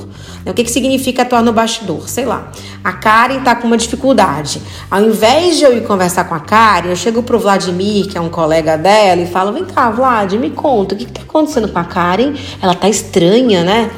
O 0.45 0.53
que, 0.53 0.65
que 0.65 0.71
significa 0.71 1.23
atuar 1.23 1.43
no 1.43 1.53
bastidor? 1.53 2.09
Sei 2.09 2.25
lá. 2.25 2.51
A 2.83 2.93
Karen 2.95 3.41
tá 3.41 3.55
com 3.55 3.67
uma 3.69 3.77
dificuldade. 3.77 4.61
Ao 4.91 5.01
invés 5.01 5.59
de 5.59 5.65
eu 5.65 5.77
ir 5.77 5.85
conversar 5.85 6.25
com 6.25 6.35
a 6.35 6.41
Karen, 6.41 6.89
eu 6.89 6.97
chego 6.97 7.23
pro 7.23 7.39
Vladimir, 7.39 8.09
que 8.09 8.19
é 8.19 8.21
um 8.21 8.29
colega 8.29 8.77
dela, 8.77 9.21
e 9.21 9.27
falo: 9.27 9.53
vem 9.53 9.65
cá, 9.65 9.91
Vlad, 9.91 10.33
me 10.33 10.51
conta, 10.51 10.95
o 10.95 10.99
que, 10.99 11.05
que 11.05 11.13
tá 11.13 11.23
acontecendo 11.23 11.69
com 11.69 11.79
a 11.79 11.85
Karen? 11.85 12.35
Ela 12.61 12.75
tá 12.75 12.89
estranha, 12.89 13.63
né? 13.63 13.91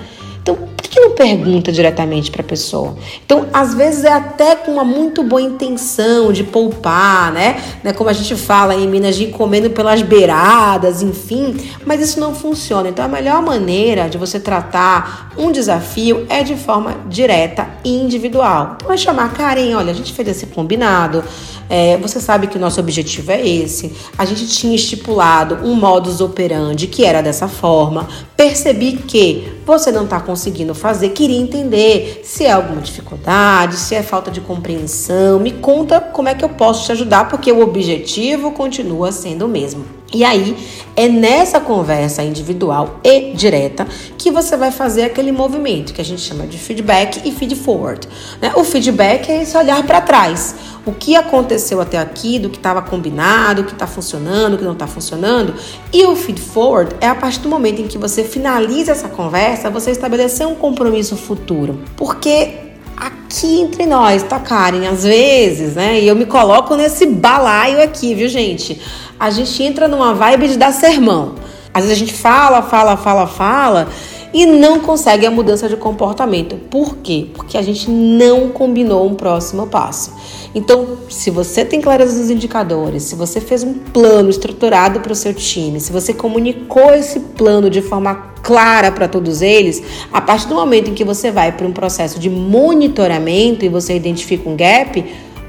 Então, 0.42 0.58
que 0.90 1.00
não 1.00 1.12
pergunta 1.12 1.72
diretamente 1.72 2.30
para 2.30 2.42
a 2.42 2.44
pessoa? 2.44 2.96
Então, 3.24 3.46
às 3.52 3.74
vezes 3.74 4.04
é 4.04 4.12
até 4.12 4.56
com 4.56 4.72
uma 4.72 4.84
muito 4.84 5.22
boa 5.22 5.40
intenção 5.40 6.32
de 6.32 6.44
poupar, 6.44 7.32
né? 7.32 7.62
né? 7.82 7.92
Como 7.92 8.10
a 8.10 8.12
gente 8.12 8.34
fala 8.36 8.74
em 8.74 8.86
Minas 8.86 9.16
de 9.16 9.26
comendo 9.28 9.70
pelas 9.70 10.02
beiradas, 10.02 11.02
enfim, 11.02 11.56
mas 11.84 12.00
isso 12.00 12.20
não 12.20 12.34
funciona. 12.34 12.88
Então, 12.88 13.04
a 13.04 13.08
melhor 13.08 13.42
maneira 13.42 14.08
de 14.08 14.18
você 14.18 14.38
tratar 14.38 15.32
um 15.36 15.50
desafio 15.50 16.26
é 16.28 16.42
de 16.42 16.56
forma 16.56 16.96
direta 17.08 17.68
e 17.84 17.90
individual. 17.90 18.76
Então, 18.76 18.92
é 18.92 18.96
chamar 18.96 19.32
Karen, 19.32 19.74
olha, 19.74 19.92
a 19.92 19.94
gente 19.94 20.12
fez 20.12 20.28
esse 20.28 20.46
combinado, 20.46 21.24
é, 21.68 21.96
você 21.96 22.20
sabe 22.20 22.46
que 22.46 22.56
o 22.56 22.60
nosso 22.60 22.78
objetivo 22.80 23.32
é 23.32 23.46
esse. 23.46 23.92
A 24.18 24.24
gente 24.24 24.46
tinha 24.48 24.74
estipulado 24.74 25.66
um 25.66 25.74
modus 25.74 26.20
operandi 26.20 26.86
que 26.86 27.04
era 27.04 27.22
dessa 27.22 27.48
forma. 27.48 28.08
Percebi 28.36 28.96
que 28.96 29.52
você 29.64 29.90
não 29.90 30.04
está 30.04 30.20
conseguindo 30.20 30.73
fazer, 30.74 31.10
queria 31.10 31.40
entender 31.40 32.20
se 32.24 32.44
é 32.44 32.52
alguma 32.52 32.80
dificuldade, 32.80 33.76
se 33.76 33.94
é 33.94 34.02
falta 34.02 34.30
de 34.30 34.40
compreensão. 34.40 35.38
Me 35.40 35.52
conta 35.52 36.00
como 36.00 36.28
é 36.28 36.34
que 36.34 36.44
eu 36.44 36.48
posso 36.48 36.86
te 36.86 36.92
ajudar, 36.92 37.28
porque 37.28 37.50
o 37.50 37.60
objetivo 37.60 38.52
continua 38.52 39.12
sendo 39.12 39.46
o 39.46 39.48
mesmo. 39.48 39.84
E 40.14 40.22
aí 40.22 40.56
é 40.94 41.08
nessa 41.08 41.58
conversa 41.58 42.22
individual 42.22 43.00
e 43.02 43.32
direta 43.32 43.84
que 44.16 44.30
você 44.30 44.56
vai 44.56 44.70
fazer 44.70 45.02
aquele 45.02 45.32
movimento 45.32 45.92
que 45.92 46.00
a 46.00 46.04
gente 46.04 46.22
chama 46.22 46.46
de 46.46 46.56
feedback 46.56 47.20
e 47.28 47.32
feed 47.32 47.56
forward. 47.56 48.08
Né? 48.40 48.52
O 48.54 48.62
feedback 48.62 49.28
é 49.28 49.42
esse 49.42 49.56
olhar 49.56 49.82
para 49.84 50.00
trás. 50.00 50.54
O 50.86 50.92
que 50.92 51.16
aconteceu 51.16 51.80
até 51.80 51.98
aqui, 51.98 52.38
do 52.38 52.48
que 52.48 52.58
estava 52.58 52.80
combinado, 52.80 53.62
o 53.62 53.64
que 53.64 53.72
está 53.72 53.88
funcionando, 53.88 54.54
o 54.54 54.58
que 54.58 54.64
não 54.64 54.74
está 54.74 54.86
funcionando. 54.86 55.54
E 55.92 56.04
o 56.06 56.14
feed 56.14 56.40
forward 56.40 56.94
é 57.00 57.08
a 57.08 57.14
partir 57.16 57.40
do 57.40 57.48
momento 57.48 57.82
em 57.82 57.88
que 57.88 57.98
você 57.98 58.22
finaliza 58.22 58.92
essa 58.92 59.08
conversa, 59.08 59.68
você 59.68 59.90
estabelecer 59.90 60.46
um 60.46 60.54
compromisso 60.54 61.16
futuro. 61.16 61.80
Porque 61.96 62.54
aqui 62.96 63.60
entre 63.60 63.86
nós, 63.86 64.22
tá, 64.22 64.38
Karen? 64.38 64.86
Às 64.86 65.02
vezes, 65.02 65.74
né? 65.74 66.00
E 66.00 66.06
eu 66.06 66.14
me 66.14 66.26
coloco 66.26 66.76
nesse 66.76 67.06
balaio 67.06 67.82
aqui, 67.82 68.14
viu, 68.14 68.28
gente? 68.28 68.80
A 69.18 69.30
gente 69.30 69.62
entra 69.62 69.88
numa 69.88 70.14
vibe 70.14 70.48
de 70.48 70.58
dar 70.58 70.72
sermão. 70.72 71.34
Às 71.72 71.84
vezes 71.84 71.96
a 71.96 71.98
gente 71.98 72.14
fala, 72.14 72.62
fala, 72.62 72.96
fala, 72.96 73.26
fala 73.26 73.88
e 74.34 74.46
não 74.46 74.80
consegue 74.80 75.24
a 75.24 75.30
mudança 75.30 75.68
de 75.68 75.76
comportamento. 75.76 76.56
Por 76.56 76.96
quê? 76.96 77.28
Porque 77.32 77.56
a 77.56 77.62
gente 77.62 77.88
não 77.88 78.48
combinou 78.48 79.06
um 79.06 79.14
próximo 79.14 79.68
passo. 79.68 80.12
Então, 80.52 80.98
se 81.08 81.30
você 81.30 81.64
tem 81.64 81.80
clareza 81.80 82.18
dos 82.18 82.30
indicadores, 82.30 83.04
se 83.04 83.14
você 83.14 83.40
fez 83.40 83.62
um 83.62 83.74
plano 83.74 84.28
estruturado 84.28 84.98
para 84.98 85.12
o 85.12 85.16
seu 85.16 85.32
time, 85.32 85.78
se 85.78 85.92
você 85.92 86.12
comunicou 86.12 86.92
esse 86.92 87.20
plano 87.20 87.70
de 87.70 87.80
forma 87.80 88.34
clara 88.42 88.90
para 88.90 89.06
todos 89.06 89.40
eles, 89.40 89.82
a 90.12 90.20
partir 90.20 90.48
do 90.48 90.56
momento 90.56 90.90
em 90.90 90.94
que 90.94 91.04
você 91.04 91.30
vai 91.30 91.52
para 91.52 91.66
um 91.66 91.72
processo 91.72 92.18
de 92.18 92.28
monitoramento 92.28 93.64
e 93.64 93.68
você 93.68 93.94
identifica 93.94 94.48
um 94.48 94.56
gap, 94.56 95.04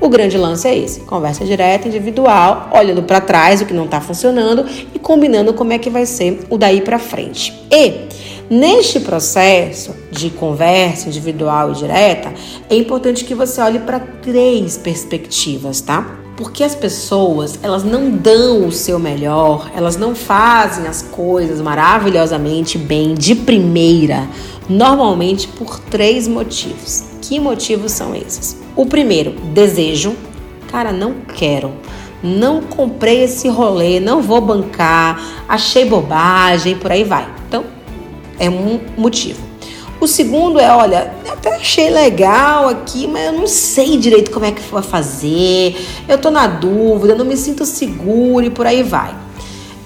o 0.05 0.09
grande 0.09 0.37
lance 0.37 0.67
é 0.67 0.77
esse: 0.77 1.01
conversa 1.01 1.43
direta, 1.43 1.87
individual, 1.87 2.69
olhando 2.73 3.03
para 3.03 3.19
trás 3.19 3.61
o 3.61 3.65
que 3.65 3.73
não 3.73 3.85
está 3.85 3.99
funcionando 3.99 4.65
e 4.93 4.99
combinando 4.99 5.53
como 5.53 5.73
é 5.73 5.79
que 5.79 5.89
vai 5.89 6.05
ser 6.05 6.45
o 6.49 6.57
daí 6.57 6.81
para 6.81 6.99
frente. 6.99 7.53
E 7.71 8.05
Neste 8.49 8.99
processo 8.99 9.95
de 10.11 10.29
conversa 10.29 11.07
individual 11.07 11.71
e 11.71 11.75
direta, 11.75 12.31
é 12.69 12.75
importante 12.75 13.25
que 13.25 13.33
você 13.33 13.59
olhe 13.59 13.79
para 13.79 13.99
três 13.99 14.77
perspectivas, 14.77 15.81
tá? 15.81 16.19
Porque 16.37 16.63
as 16.63 16.75
pessoas, 16.75 17.57
elas 17.63 17.83
não 17.83 18.11
dão 18.11 18.67
o 18.67 18.71
seu 18.71 18.99
melhor, 18.99 19.71
elas 19.75 19.97
não 19.97 20.13
fazem 20.13 20.85
as 20.85 21.01
coisas 21.01 21.59
maravilhosamente 21.59 22.77
bem 22.77 23.15
de 23.15 23.33
primeira, 23.33 24.27
normalmente 24.69 25.47
por 25.47 25.79
três 25.79 26.27
motivos. 26.27 27.03
Que 27.21 27.39
motivos 27.39 27.91
são 27.91 28.15
esses? 28.15 28.57
O 28.75 28.85
primeiro, 28.85 29.31
desejo. 29.53 30.15
Cara, 30.69 30.91
não 30.91 31.15
quero 31.35 31.71
não 32.25 32.61
comprei 32.61 33.23
esse 33.23 33.47
rolê, 33.47 33.99
não 33.99 34.21
vou 34.21 34.41
bancar, 34.41 35.45
achei 35.47 35.85
bobagem, 35.85 36.75
por 36.75 36.91
aí 36.91 37.03
vai. 37.03 37.27
Então, 37.47 37.63
é 38.39 38.49
um 38.49 38.79
motivo. 38.97 39.39
O 40.01 40.07
segundo 40.07 40.59
é, 40.59 40.69
olha, 40.69 41.13
eu 41.25 41.33
até 41.33 41.55
achei 41.55 41.89
legal 41.89 42.67
aqui, 42.67 43.07
mas 43.07 43.27
eu 43.27 43.33
não 43.33 43.47
sei 43.47 43.97
direito 43.97 44.31
como 44.31 44.45
é 44.45 44.51
que 44.51 44.61
vai 44.69 44.83
fazer. 44.83 45.75
Eu 46.07 46.17
tô 46.17 46.29
na 46.29 46.47
dúvida, 46.47 47.15
não 47.15 47.25
me 47.25 47.37
sinto 47.37 47.65
seguro 47.65 48.45
e 48.45 48.49
por 48.49 48.65
aí 48.65 48.83
vai. 48.83 49.15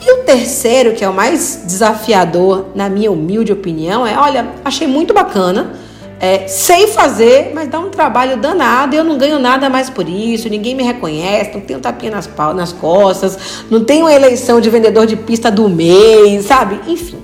E 0.02 0.12
o 0.14 0.24
terceiro, 0.24 0.94
que 0.94 1.04
é 1.04 1.10
o 1.10 1.14
mais 1.14 1.64
desafiador, 1.66 2.68
na 2.74 2.90
minha 2.90 3.12
humilde 3.12 3.52
opinião, 3.52 4.08
é, 4.08 4.18
olha, 4.18 4.48
achei 4.64 4.88
muito 4.88 5.14
bacana. 5.14 5.74
É, 6.22 6.48
sei 6.48 6.88
fazer, 6.88 7.52
mas 7.54 7.70
dá 7.70 7.80
um 7.80 7.90
trabalho 7.90 8.36
danado 8.36 8.94
eu 8.94 9.06
não 9.06 9.18
ganho 9.18 9.40
nada 9.40 9.70
mais 9.70 9.90
por 9.90 10.10
isso, 10.10 10.50
ninguém 10.50 10.76
me 10.76 10.84
reconhece, 10.84 11.52
não 11.54 11.62
tenho 11.62 11.80
tapinha 11.80 12.12
nas, 12.12 12.30
nas 12.54 12.74
costas, 12.74 13.64
não 13.70 13.86
tenho 13.86 14.10
eleição 14.10 14.60
de 14.60 14.70
vendedor 14.70 15.06
de 15.06 15.16
pista 15.16 15.50
do 15.50 15.70
mês, 15.70 16.44
sabe? 16.46 16.82
Enfim. 16.92 17.20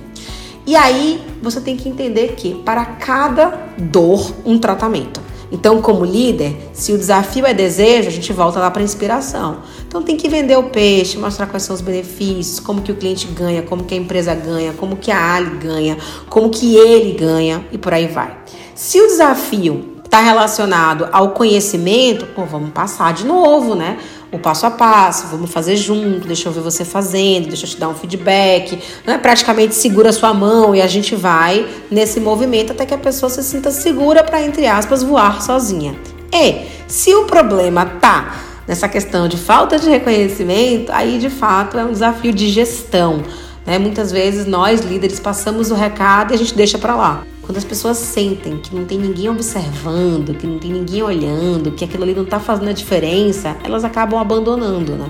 E 0.66 0.74
aí 0.74 1.20
você 1.42 1.60
tem 1.60 1.76
que 1.76 1.88
entender 1.88 2.34
que 2.36 2.54
para 2.54 2.84
cada 2.86 3.52
dor, 3.76 4.34
um 4.46 4.58
tratamento. 4.58 5.20
Então, 5.50 5.80
como 5.80 6.04
líder, 6.04 6.70
se 6.72 6.92
o 6.92 6.98
desafio 6.98 7.46
é 7.46 7.54
desejo, 7.54 8.08
a 8.08 8.12
gente 8.12 8.32
volta 8.32 8.58
lá 8.58 8.70
para 8.70 8.82
inspiração. 8.82 9.58
Então, 9.86 10.02
tem 10.02 10.16
que 10.16 10.28
vender 10.28 10.56
o 10.56 10.64
peixe, 10.64 11.16
mostrar 11.18 11.46
quais 11.46 11.62
são 11.62 11.74
os 11.74 11.80
benefícios, 11.80 12.58
como 12.58 12.82
que 12.82 12.90
o 12.90 12.96
cliente 12.96 13.26
ganha, 13.28 13.62
como 13.62 13.84
que 13.84 13.94
a 13.94 13.96
empresa 13.96 14.34
ganha, 14.34 14.72
como 14.72 14.96
que 14.96 15.10
a 15.10 15.34
Ali 15.34 15.56
ganha, 15.58 15.96
como 16.28 16.50
que 16.50 16.76
ele 16.76 17.12
ganha 17.12 17.64
e 17.70 17.78
por 17.78 17.94
aí 17.94 18.08
vai. 18.08 18.36
Se 18.74 19.00
o 19.00 19.06
desafio 19.06 19.96
está 20.04 20.20
relacionado 20.20 21.08
ao 21.12 21.30
conhecimento, 21.30 22.26
pô, 22.26 22.44
vamos 22.44 22.70
passar 22.70 23.12
de 23.12 23.24
novo, 23.24 23.74
né? 23.74 23.98
O 24.32 24.38
passo 24.38 24.66
a 24.66 24.70
passo, 24.70 25.28
vamos 25.28 25.52
fazer 25.52 25.76
junto, 25.76 26.26
deixa 26.26 26.48
eu 26.48 26.52
ver 26.52 26.60
você 26.60 26.84
fazendo, 26.84 27.48
deixa 27.48 27.64
eu 27.64 27.70
te 27.70 27.78
dar 27.78 27.88
um 27.88 27.94
feedback. 27.94 28.78
Não 29.06 29.14
é 29.14 29.18
praticamente 29.18 29.74
segura 29.74 30.10
a 30.10 30.12
sua 30.12 30.34
mão 30.34 30.74
e 30.74 30.82
a 30.82 30.86
gente 30.86 31.14
vai 31.14 31.66
nesse 31.90 32.18
movimento 32.18 32.72
até 32.72 32.84
que 32.84 32.94
a 32.94 32.98
pessoa 32.98 33.30
se 33.30 33.42
sinta 33.44 33.70
segura 33.70 34.24
para, 34.24 34.42
entre 34.42 34.66
aspas, 34.66 35.02
voar 35.02 35.40
sozinha. 35.42 35.96
E 36.32 36.66
se 36.88 37.14
o 37.14 37.24
problema 37.24 37.86
tá 37.86 38.36
nessa 38.66 38.88
questão 38.88 39.28
de 39.28 39.36
falta 39.36 39.78
de 39.78 39.88
reconhecimento, 39.88 40.90
aí 40.92 41.18
de 41.18 41.30
fato 41.30 41.78
é 41.78 41.84
um 41.84 41.92
desafio 41.92 42.32
de 42.32 42.48
gestão. 42.48 43.22
Né? 43.64 43.78
Muitas 43.78 44.10
vezes 44.10 44.44
nós 44.46 44.80
líderes 44.80 45.20
passamos 45.20 45.70
o 45.70 45.74
recado 45.74 46.32
e 46.32 46.34
a 46.34 46.38
gente 46.38 46.54
deixa 46.54 46.78
para 46.78 46.96
lá. 46.96 47.22
Quando 47.46 47.58
as 47.58 47.64
pessoas 47.64 47.96
sentem 47.96 48.58
que 48.58 48.74
não 48.74 48.84
tem 48.84 48.98
ninguém 48.98 49.28
observando, 49.30 50.36
que 50.36 50.46
não 50.46 50.58
tem 50.58 50.72
ninguém 50.72 51.00
olhando, 51.00 51.70
que 51.70 51.84
aquilo 51.84 52.02
ali 52.02 52.12
não 52.12 52.24
está 52.24 52.40
fazendo 52.40 52.68
a 52.68 52.72
diferença, 52.72 53.56
elas 53.62 53.84
acabam 53.84 54.18
abandonando, 54.18 54.92
né? 54.94 55.08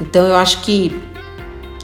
Então 0.00 0.26
eu 0.26 0.34
acho 0.34 0.60
que 0.62 1.00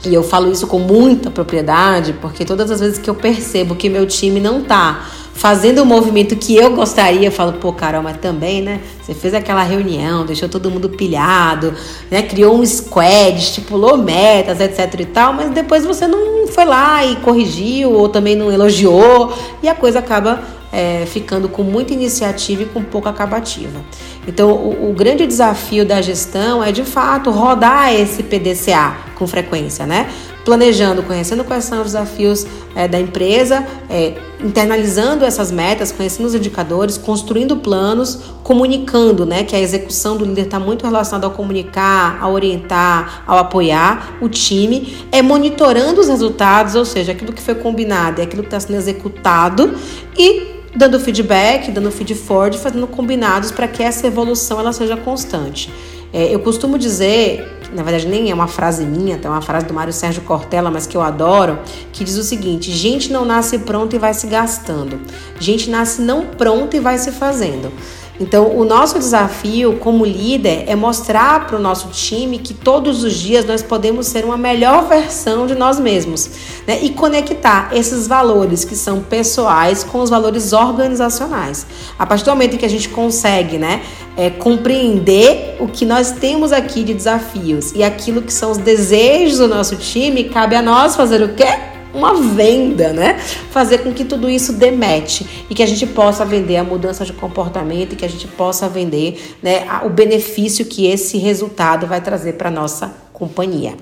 e 0.05 0.13
eu 0.13 0.23
falo 0.23 0.51
isso 0.51 0.65
com 0.65 0.79
muita 0.79 1.29
propriedade, 1.29 2.13
porque 2.21 2.45
todas 2.45 2.71
as 2.71 2.79
vezes 2.79 2.97
que 2.97 3.09
eu 3.09 3.15
percebo 3.15 3.75
que 3.75 3.89
meu 3.89 4.05
time 4.05 4.39
não 4.39 4.61
tá 4.63 5.09
fazendo 5.39 5.81
o 5.81 5.85
movimento 5.85 6.35
que 6.35 6.53
eu 6.57 6.75
gostaria, 6.75 7.29
eu 7.29 7.31
falo, 7.31 7.53
pô, 7.53 7.71
Carol, 7.71 8.03
mas 8.03 8.17
também, 8.17 8.61
né? 8.61 8.81
Você 9.01 9.13
fez 9.13 9.33
aquela 9.33 9.63
reunião, 9.63 10.25
deixou 10.25 10.49
todo 10.49 10.69
mundo 10.69 10.89
pilhado, 10.89 11.73
né? 12.11 12.21
Criou 12.21 12.59
um 12.59 12.65
squad, 12.65 13.39
estipulou 13.39 13.97
metas, 13.97 14.59
etc 14.59 14.99
e 14.99 15.05
tal, 15.05 15.31
mas 15.31 15.49
depois 15.51 15.85
você 15.85 16.05
não 16.07 16.45
foi 16.45 16.65
lá 16.65 17.05
e 17.05 17.15
corrigiu, 17.17 17.93
ou 17.93 18.09
também 18.09 18.35
não 18.35 18.51
elogiou, 18.51 19.33
e 19.63 19.69
a 19.69 19.73
coisa 19.73 19.99
acaba 19.99 20.43
é, 20.71 21.05
ficando 21.05 21.49
com 21.49 21.63
muita 21.63 21.93
iniciativa 21.93 22.63
e 22.63 22.65
com 22.65 22.83
pouca 22.83 23.09
acabativa. 23.09 23.81
Então, 24.27 24.51
o, 24.51 24.91
o, 24.91 24.93
grande 24.93 25.25
desafio 25.25 25.85
da 25.85 26.01
gestão 26.01 26.63
é 26.63 26.71
de 26.71 26.83
fato 26.83 27.31
rodar 27.31 27.93
esse 27.93 28.23
PDCA 28.23 28.95
com 29.15 29.25
frequência, 29.25 29.85
né? 29.85 30.07
planejando, 30.49 31.03
conhecendo 31.03 31.43
quais 31.43 31.65
são 31.65 31.79
os 31.79 31.87
desafios 31.87 32.45
é, 32.75 32.87
da 32.87 32.99
empresa, 32.99 33.63
é, 33.87 34.15
internalizando 34.43 35.23
essas 35.23 35.51
metas, 35.51 35.91
conhecendo 35.91 36.25
os 36.25 36.33
indicadores, 36.33 36.97
construindo 36.97 37.57
planos, 37.57 38.19
comunicando, 38.43 39.27
né? 39.27 39.43
Que 39.43 39.55
a 39.55 39.59
execução 39.59 40.17
do 40.17 40.25
líder 40.25 40.45
está 40.45 40.59
muito 40.59 40.85
relacionada 40.85 41.27
ao 41.27 41.33
comunicar, 41.33 42.17
ao 42.19 42.33
orientar, 42.33 43.23
ao 43.27 43.37
apoiar 43.37 44.17
o 44.21 44.27
time, 44.27 45.05
é 45.11 45.21
monitorando 45.21 46.01
os 46.01 46.07
resultados, 46.07 46.73
ou 46.73 46.85
seja, 46.85 47.11
aquilo 47.11 47.31
que 47.31 47.41
foi 47.41 47.53
combinado 47.53 48.21
é 48.21 48.23
aquilo 48.23 48.41
que 48.41 48.47
está 48.47 48.59
sendo 48.59 48.77
executado 48.77 49.75
e 50.17 50.58
dando 50.75 50.99
feedback, 50.99 51.71
dando 51.71 51.91
feed 51.91 52.15
forward, 52.15 52.57
fazendo 52.57 52.87
combinados 52.87 53.51
para 53.51 53.67
que 53.67 53.81
essa 53.83 54.07
evolução 54.07 54.59
ela 54.59 54.73
seja 54.73 54.95
constante. 54.97 55.71
É, 56.11 56.33
eu 56.33 56.39
costumo 56.39 56.77
dizer 56.77 57.59
na 57.73 57.83
verdade 57.83 58.07
nem 58.07 58.31
é 58.31 58.33
uma 58.33 58.47
frase 58.47 58.83
minha, 58.83 59.19
é 59.21 59.29
uma 59.29 59.41
frase 59.41 59.65
do 59.65 59.73
Mário 59.73 59.93
Sérgio 59.93 60.21
Cortella, 60.23 60.71
mas 60.71 60.87
que 60.87 60.97
eu 60.97 61.01
adoro, 61.01 61.59
que 61.93 62.03
diz 62.03 62.17
o 62.17 62.23
seguinte: 62.23 62.71
gente 62.71 63.11
não 63.11 63.25
nasce 63.25 63.59
pronta 63.59 63.95
e 63.95 63.99
vai 63.99 64.13
se 64.13 64.27
gastando. 64.27 64.99
Gente 65.39 65.69
nasce 65.69 66.01
não 66.01 66.25
pronta 66.25 66.77
e 66.77 66.79
vai 66.79 66.97
se 66.97 67.11
fazendo. 67.11 67.71
Então, 68.19 68.57
o 68.57 68.65
nosso 68.65 68.99
desafio 68.99 69.77
como 69.77 70.05
líder 70.05 70.65
é 70.67 70.75
mostrar 70.75 71.47
para 71.47 71.55
o 71.55 71.59
nosso 71.59 71.87
time 71.87 72.37
que 72.37 72.53
todos 72.53 73.03
os 73.03 73.13
dias 73.13 73.45
nós 73.45 73.63
podemos 73.63 74.07
ser 74.07 74.25
uma 74.25 74.37
melhor 74.37 74.87
versão 74.89 75.47
de 75.47 75.55
nós 75.55 75.79
mesmos 75.79 76.29
né? 76.67 76.79
e 76.81 76.89
conectar 76.89 77.69
esses 77.71 78.07
valores 78.07 78.65
que 78.65 78.75
são 78.75 79.01
pessoais 79.01 79.85
com 79.85 80.01
os 80.01 80.09
valores 80.09 80.51
organizacionais. 80.51 81.65
A 81.97 82.05
partir 82.05 82.25
do 82.25 82.31
momento 82.31 82.57
que 82.57 82.65
a 82.65 82.69
gente 82.69 82.89
consegue 82.89 83.57
né, 83.57 83.81
é, 84.17 84.29
compreender 84.29 85.55
o 85.59 85.67
que 85.67 85.85
nós 85.85 86.11
temos 86.11 86.51
aqui 86.51 86.83
de 86.83 86.93
desafios 86.93 87.71
e 87.73 87.83
aquilo 87.83 88.21
que 88.21 88.33
são 88.33 88.51
os 88.51 88.57
desejos 88.57 89.37
do 89.37 89.47
nosso 89.47 89.77
time, 89.77 90.25
cabe 90.25 90.57
a 90.57 90.61
nós 90.61 90.93
fazer 90.93 91.23
o 91.23 91.29
quê? 91.29 91.78
Uma 91.93 92.13
venda, 92.15 92.93
né? 92.93 93.17
Fazer 93.51 93.79
com 93.79 93.93
que 93.93 94.05
tudo 94.05 94.29
isso 94.29 94.53
demete 94.53 95.45
e 95.49 95.55
que 95.55 95.63
a 95.63 95.65
gente 95.65 95.85
possa 95.87 96.25
vender 96.25 96.57
a 96.57 96.63
mudança 96.63 97.05
de 97.05 97.13
comportamento 97.13 97.93
e 97.93 97.95
que 97.95 98.05
a 98.05 98.09
gente 98.09 98.27
possa 98.27 98.67
vender 98.69 99.37
né, 99.41 99.65
o 99.83 99.89
benefício 99.89 100.65
que 100.65 100.87
esse 100.87 101.17
resultado 101.17 101.87
vai 101.87 102.01
trazer 102.01 102.33
para 102.33 102.51
nossa 102.51 102.93
companhia. 103.13 103.75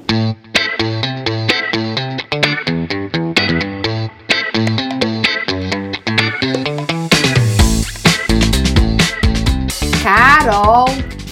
Carol, 10.03 10.85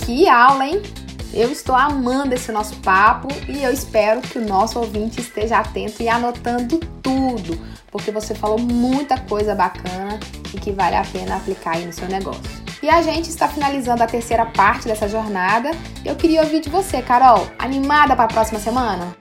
que 0.06 0.28
aula, 0.28 0.68
hein? 0.68 0.95
Eu 1.36 1.52
estou 1.52 1.76
amando 1.76 2.34
esse 2.34 2.50
nosso 2.50 2.78
papo 2.78 3.28
e 3.50 3.62
eu 3.62 3.70
espero 3.70 4.22
que 4.22 4.40
o 4.40 4.48
nosso 4.48 4.80
ouvinte 4.80 5.20
esteja 5.20 5.58
atento 5.58 6.02
e 6.02 6.08
anotando 6.08 6.80
tudo, 7.04 7.60
porque 7.92 8.10
você 8.10 8.34
falou 8.34 8.58
muita 8.58 9.18
coisa 9.18 9.54
bacana 9.54 10.18
e 10.54 10.58
que 10.58 10.72
vale 10.72 10.96
a 10.96 11.04
pena 11.04 11.36
aplicar 11.36 11.76
aí 11.76 11.86
no 11.86 11.92
seu 11.92 12.08
negócio. 12.08 12.42
E 12.82 12.88
a 12.88 13.02
gente 13.02 13.28
está 13.28 13.50
finalizando 13.50 14.02
a 14.02 14.08
terceira 14.08 14.46
parte 14.46 14.88
dessa 14.88 15.10
jornada. 15.10 15.72
Eu 16.06 16.16
queria 16.16 16.42
ouvir 16.42 16.62
de 16.62 16.70
você, 16.70 17.02
Carol. 17.02 17.46
Animada 17.60 18.16
para 18.16 18.24
a 18.24 18.30
próxima 18.30 18.60
semana? 18.60 19.14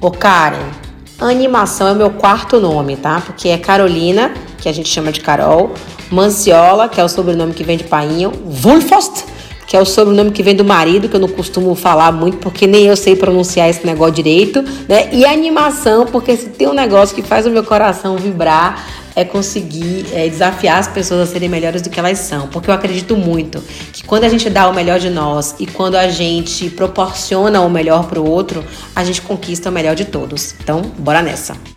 Ô, 0.00 0.10
Karen, 0.10 0.72
animação 1.20 1.86
é 1.86 1.94
meu 1.94 2.10
quarto 2.10 2.58
nome, 2.58 2.96
tá? 2.96 3.22
Porque 3.24 3.48
é 3.50 3.58
Carolina, 3.58 4.34
que 4.58 4.68
a 4.68 4.72
gente 4.72 4.88
chama 4.88 5.12
de 5.12 5.20
Carol, 5.20 5.72
Manciola, 6.10 6.88
que 6.88 7.00
é 7.00 7.04
o 7.04 7.08
sobrenome 7.08 7.54
que 7.54 7.62
vem 7.62 7.76
de 7.76 7.84
painho, 7.84 8.32
Wulfost, 8.64 9.33
que 9.74 9.78
é 9.78 9.80
o 9.80 9.84
sobrenome 9.84 10.30
que 10.30 10.40
vem 10.40 10.54
do 10.54 10.64
marido, 10.64 11.08
que 11.08 11.16
eu 11.16 11.20
não 11.20 11.26
costumo 11.26 11.74
falar 11.74 12.12
muito, 12.12 12.36
porque 12.36 12.64
nem 12.64 12.86
eu 12.86 12.96
sei 12.96 13.16
pronunciar 13.16 13.68
esse 13.68 13.84
negócio 13.84 14.14
direito, 14.14 14.62
né? 14.88 15.08
E 15.12 15.24
animação, 15.24 16.06
porque 16.06 16.36
se 16.36 16.50
tem 16.50 16.68
um 16.68 16.72
negócio 16.72 17.12
que 17.12 17.22
faz 17.22 17.44
o 17.44 17.50
meu 17.50 17.64
coração 17.64 18.16
vibrar, 18.16 18.86
é 19.16 19.24
conseguir 19.24 20.06
é, 20.12 20.28
desafiar 20.28 20.78
as 20.78 20.86
pessoas 20.86 21.28
a 21.28 21.32
serem 21.32 21.48
melhores 21.48 21.82
do 21.82 21.90
que 21.90 21.98
elas 21.98 22.20
são. 22.20 22.46
Porque 22.46 22.70
eu 22.70 22.74
acredito 22.74 23.16
muito 23.16 23.60
que 23.92 24.04
quando 24.04 24.22
a 24.22 24.28
gente 24.28 24.48
dá 24.48 24.68
o 24.68 24.72
melhor 24.72 25.00
de 25.00 25.10
nós 25.10 25.56
e 25.58 25.66
quando 25.66 25.96
a 25.96 26.06
gente 26.06 26.70
proporciona 26.70 27.60
o 27.60 27.68
melhor 27.68 28.06
para 28.06 28.20
o 28.20 28.30
outro, 28.30 28.64
a 28.94 29.02
gente 29.02 29.20
conquista 29.22 29.70
o 29.70 29.72
melhor 29.72 29.96
de 29.96 30.04
todos. 30.04 30.54
Então, 30.62 30.82
bora 31.00 31.20
nessa! 31.20 31.73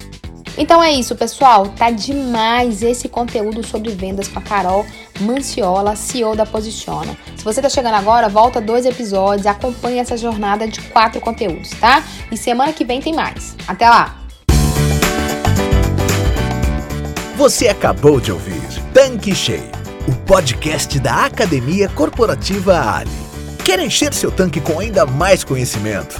Então 0.58 0.84
é 0.84 0.91
isso, 0.91 1.15
pessoal. 1.15 1.67
Tá 1.67 1.91
demais 1.91 2.82
esse 2.82 3.08
conteúdo 3.08 3.65
sobre 3.65 3.91
vendas 3.91 4.28
com 4.28 4.39
a 4.39 4.41
Carol 4.41 4.86
Manciola, 5.20 5.96
CEO 5.96 6.36
da 6.36 6.46
Posiciona. 6.46 7.15
Se 7.36 7.43
você 7.43 7.62
tá 7.62 7.70
chegando 7.70 7.96
agora, 7.96 8.28
volta 8.28 8.60
dois 8.60 8.86
episódios, 8.86 9.46
acompanhe 9.46 10.00
essa 10.00 10.17
jornada 10.17 10.67
de 10.67 10.82
quatro 10.82 11.22
conteúdos, 11.22 11.70
tá? 11.80 12.04
E 12.32 12.38
semana 12.38 12.74
que 12.74 12.84
vem 12.84 13.00
tem 13.00 13.13
mais. 13.13 13.56
Até 13.67 13.88
lá! 13.89 14.17
Você 17.36 17.67
acabou 17.67 18.20
de 18.20 18.32
ouvir 18.32 18.62
Tanque 18.93 19.36
Cheio, 19.36 19.72
o 20.08 20.15
podcast 20.26 21.00
da 21.00 21.26
Academia 21.26 21.88
Corporativa 21.88 22.80
Ali. 22.96 23.12
Quer 23.63 23.80
encher 23.80 24.12
seu 24.13 24.32
tanque 24.32 24.60
com 24.60 24.80
ainda 24.80 25.06
mais 25.06 25.43
conhecimento? 25.43 26.20